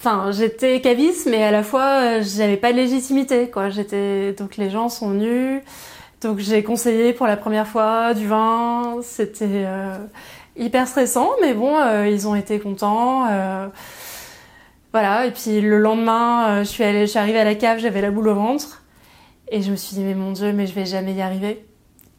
Enfin, 0.05 0.33
j'étais 0.33 0.81
caviste, 0.81 1.29
mais 1.31 1.45
à 1.45 1.53
la 1.53 1.63
fois, 1.63 2.19
euh, 2.19 2.23
j'avais 2.25 2.57
pas 2.57 2.73
de 2.73 2.77
légitimité, 2.77 3.49
quoi. 3.49 3.71
J'étais 3.71 4.33
donc 4.33 4.57
les 4.57 4.69
gens 4.69 4.89
sont 4.89 5.11
venus, 5.11 5.63
donc 6.21 6.41
j'ai 6.41 6.65
conseillé 6.65 7.13
pour 7.13 7.29
la 7.29 7.37
première 7.37 7.69
fois 7.69 8.13
du 8.13 8.27
vin. 8.27 8.97
C'était 9.03 9.47
euh, 9.65 9.97
hyper 10.57 10.89
stressant, 10.89 11.31
mais 11.41 11.55
bon, 11.55 11.79
euh, 11.79 12.09
ils 12.09 12.27
ont 12.27 12.35
été 12.35 12.59
contents. 12.59 13.29
voilà. 14.91 15.27
Et 15.27 15.31
puis 15.31 15.61
le 15.61 15.79
lendemain, 15.79 16.65
je 16.65 16.69
suis 16.69 16.83
allée, 16.83 17.03
je 17.03 17.11
suis 17.13 17.21
arrivée 17.21 17.39
à 17.39 17.45
la 17.45 17.55
cave, 17.55 17.79
j'avais 17.79 18.01
la 18.01 18.11
boule 18.11 18.27
au 18.29 18.35
ventre, 18.35 18.83
et 19.53 19.63
je 19.63 19.71
me 19.71 19.77
suis 19.77 19.95
dit 19.95 20.03
mais 20.03 20.15
mon 20.17 20.33
dieu, 20.33 20.53
mais 20.53 20.67
je 20.67 20.75
vais 20.75 20.85
jamais 20.85 21.15
y 21.15 21.23
arriver. 21.23 21.65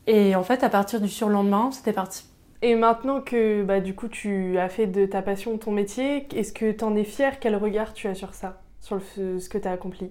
Et 0.08 0.38
en 0.38 0.44
fait, 0.44 0.64
à 0.64 0.70
partir 0.70 1.02
du 1.02 1.10
surlendemain, 1.10 1.70
c'était 1.74 1.92
parti. 1.92 2.24
Et 2.66 2.76
maintenant 2.76 3.20
que 3.20 3.62
bah, 3.62 3.82
du 3.82 3.94
coup 3.94 4.08
tu 4.08 4.58
as 4.58 4.70
fait 4.70 4.88
de 4.88 5.06
ta 5.06 5.22
passion 5.22 5.58
ton 5.58 5.72
métier, 5.72 6.26
est-ce 6.34 6.54
que 6.54 6.72
tu 6.72 6.82
en 6.86 6.96
es 6.96 7.04
fière? 7.04 7.42
Quel 7.42 7.58
regard 7.58 7.92
tu 7.92 8.08
as 8.08 8.16
sur 8.16 8.34
ça, 8.34 8.62
sur 8.80 9.02
ce 9.02 9.50
que 9.50 9.58
tu 9.58 9.68
as 9.68 9.72
accompli? 9.74 10.10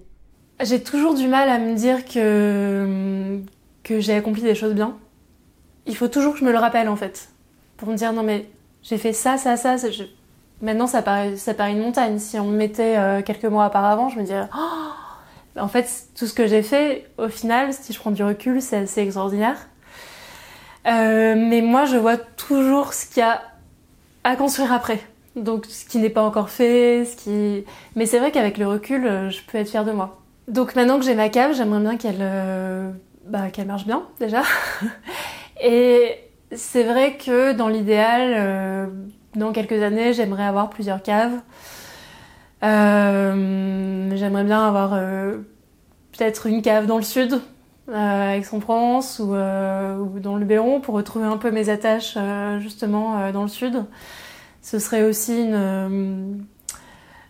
J'ai 0.61 0.83
toujours 0.83 1.15
du 1.15 1.27
mal 1.27 1.49
à 1.49 1.57
me 1.57 1.73
dire 1.73 2.05
que, 2.05 3.39
que 3.81 3.99
j'ai 3.99 4.13
accompli 4.13 4.43
des 4.43 4.53
choses 4.53 4.75
bien. 4.75 4.95
Il 5.87 5.95
faut 5.95 6.07
toujours 6.07 6.33
que 6.33 6.39
je 6.39 6.45
me 6.45 6.51
le 6.51 6.59
rappelle 6.59 6.89
en 6.89 6.95
fait. 6.95 7.29
Pour 7.75 7.89
me 7.89 7.95
dire 7.95 8.13
non 8.13 8.21
mais 8.21 8.47
j'ai 8.83 8.99
fait 8.99 9.13
ça, 9.13 9.37
ça, 9.37 9.57
ça. 9.57 9.75
Maintenant 10.61 10.85
ça 10.85 11.01
paraît, 11.01 11.35
ça 11.37 11.55
paraît 11.55 11.71
une 11.71 11.81
montagne. 11.81 12.19
Si 12.19 12.39
on 12.39 12.45
me 12.45 12.55
mettait 12.55 12.97
euh, 12.99 13.23
quelques 13.23 13.45
mois 13.45 13.65
auparavant, 13.65 14.09
je 14.09 14.19
me 14.19 14.25
dirais 14.25 14.47
oh 14.55 15.59
en 15.59 15.67
fait 15.67 15.87
tout 16.15 16.27
ce 16.27 16.35
que 16.35 16.45
j'ai 16.45 16.61
fait, 16.61 17.09
au 17.17 17.29
final, 17.29 17.73
si 17.73 17.93
je 17.93 17.99
prends 17.99 18.11
du 18.11 18.23
recul, 18.23 18.61
c'est 18.61 18.77
assez 18.77 19.01
extraordinaire. 19.01 19.57
Euh, 20.87 21.35
mais 21.37 21.61
moi, 21.61 21.85
je 21.85 21.97
vois 21.97 22.17
toujours 22.17 22.93
ce 22.93 23.05
qu'il 23.07 23.19
y 23.19 23.21
a 23.21 23.41
à 24.23 24.35
construire 24.35 24.71
après. 24.71 24.99
Donc, 25.35 25.65
ce 25.65 25.85
qui 25.85 25.97
n'est 25.97 26.09
pas 26.09 26.23
encore 26.23 26.49
fait, 26.49 27.05
ce 27.05 27.15
qui. 27.15 27.65
Mais 27.95 28.05
c'est 28.05 28.19
vrai 28.19 28.31
qu'avec 28.31 28.57
le 28.57 28.67
recul, 28.67 29.05
euh, 29.05 29.29
je 29.29 29.41
peux 29.41 29.57
être 29.57 29.69
fière 29.69 29.85
de 29.85 29.91
moi. 29.91 30.21
Donc, 30.47 30.75
maintenant 30.75 30.99
que 30.99 31.05
j'ai 31.05 31.15
ma 31.15 31.29
cave, 31.29 31.53
j'aimerais 31.55 31.79
bien 31.79 31.97
qu'elle 31.97 32.17
euh, 32.19 32.91
bah, 33.25 33.49
qu'elle 33.49 33.67
marche 33.67 33.85
bien, 33.85 34.03
déjà. 34.19 34.43
Et 35.63 36.17
c'est 36.51 36.83
vrai 36.83 37.17
que 37.17 37.53
dans 37.53 37.67
l'idéal, 37.69 38.91
dans 39.35 39.51
quelques 39.53 39.81
années, 39.81 40.13
j'aimerais 40.13 40.43
avoir 40.43 40.69
plusieurs 40.69 41.01
caves. 41.01 41.39
j'aimerais 42.61 44.43
bien 44.43 44.67
avoir 44.67 44.91
peut-être 46.11 46.47
une 46.47 46.61
cave 46.61 46.85
dans 46.85 46.97
le 46.97 47.03
sud, 47.03 47.39
euh, 47.89 48.35
Aix-en-Provence 48.35 49.19
ou, 49.19 49.33
euh, 49.33 49.97
ou, 49.97 50.19
dans 50.19 50.37
le 50.37 50.45
Béron 50.45 50.79
pour 50.79 50.95
retrouver 50.95 51.25
un 51.25 51.35
peu 51.35 51.51
mes 51.51 51.67
attaches 51.67 52.15
euh, 52.15 52.59
justement 52.59 53.31
dans 53.31 53.41
le 53.41 53.49
sud. 53.49 53.83
Ce 54.61 54.79
serait 54.79 55.03
aussi 55.03 55.49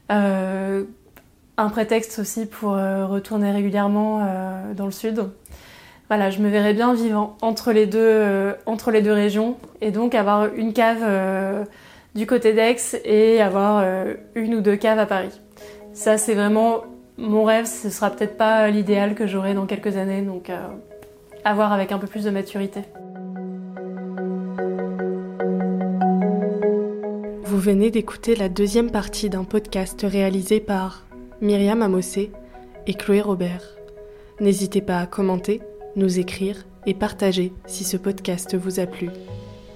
un 0.09 1.69
prétexte 1.69 2.19
aussi 2.19 2.45
pour 2.45 2.73
retourner 2.73 3.51
régulièrement 3.51 4.19
dans 4.75 4.85
le 4.85 4.91
sud. 4.91 5.29
Voilà, 6.09 6.29
je 6.29 6.39
me 6.39 6.49
verrais 6.49 6.75
bien 6.75 6.93
vivant 6.93 7.37
entre 7.41 7.71
les 7.71 7.87
deux, 7.87 8.53
entre 8.67 8.91
les 8.91 9.01
deux 9.01 9.13
régions 9.13 9.57
et 9.81 9.89
donc 9.89 10.13
avoir 10.13 10.53
une 10.53 10.73
cave 10.73 11.65
du 12.13 12.27
côté 12.27 12.53
d'Aix 12.53 13.01
et 13.03 13.41
avoir 13.41 13.83
une 14.35 14.53
ou 14.53 14.61
deux 14.61 14.75
caves 14.75 14.99
à 14.99 15.07
Paris. 15.07 15.41
Ça, 15.93 16.19
c'est 16.19 16.35
vraiment 16.35 16.83
mon 17.17 17.43
rêve, 17.43 17.65
ce 17.65 17.89
sera 17.89 18.09
peut-être 18.09 18.37
pas 18.37 18.69
l'idéal 18.69 19.15
que 19.15 19.27
j'aurai 19.27 19.53
dans 19.53 19.65
quelques 19.65 19.97
années, 19.97 20.21
donc 20.21 20.49
euh, 20.49 20.67
à 21.43 21.53
voir 21.53 21.71
avec 21.71 21.91
un 21.91 21.99
peu 21.99 22.07
plus 22.07 22.23
de 22.23 22.31
maturité. 22.31 22.81
Vous 27.43 27.59
venez 27.59 27.91
d'écouter 27.91 28.35
la 28.35 28.49
deuxième 28.49 28.89
partie 28.89 29.29
d'un 29.29 29.43
podcast 29.43 30.03
réalisé 30.03 30.59
par 30.59 31.05
Myriam 31.39 31.81
Amosé 31.81 32.31
et 32.87 32.93
Chloé 32.95 33.21
Robert. 33.21 33.63
N'hésitez 34.39 34.81
pas 34.81 34.99
à 34.99 35.05
commenter, 35.05 35.61
nous 35.95 36.19
écrire 36.19 36.65
et 36.87 36.93
partager 36.93 37.53
si 37.67 37.83
ce 37.83 37.95
podcast 37.95 38.55
vous 38.55 38.79
a 38.79 38.87
plu. 38.87 39.09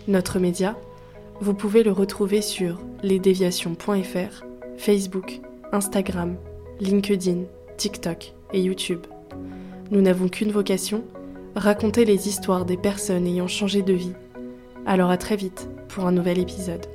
Notre 0.08 0.40
média, 0.40 0.76
vous 1.40 1.54
pouvez 1.54 1.84
le 1.84 1.92
retrouver 1.92 2.42
sur 2.42 2.80
lesdéviations.fr, 3.04 4.44
Facebook, 4.78 5.40
Instagram 5.72 6.36
LinkedIn, 6.80 7.46
TikTok 7.78 8.34
et 8.54 8.62
YouTube. 8.62 9.06
Nous 9.90 10.02
n'avons 10.02 10.28
qu'une 10.28 10.52
vocation, 10.52 11.04
raconter 11.56 12.06
les 12.06 12.28
histoires 12.28 12.66
des 12.66 12.78
personnes 12.78 13.26
ayant 13.26 13.48
changé 13.48 13.82
de 13.82 13.94
vie. 13.94 14.14
Alors 14.86 15.10
à 15.10 15.18
très 15.18 15.36
vite 15.36 15.70
pour 15.88 16.06
un 16.06 16.12
nouvel 16.12 16.38
épisode. 16.38 16.86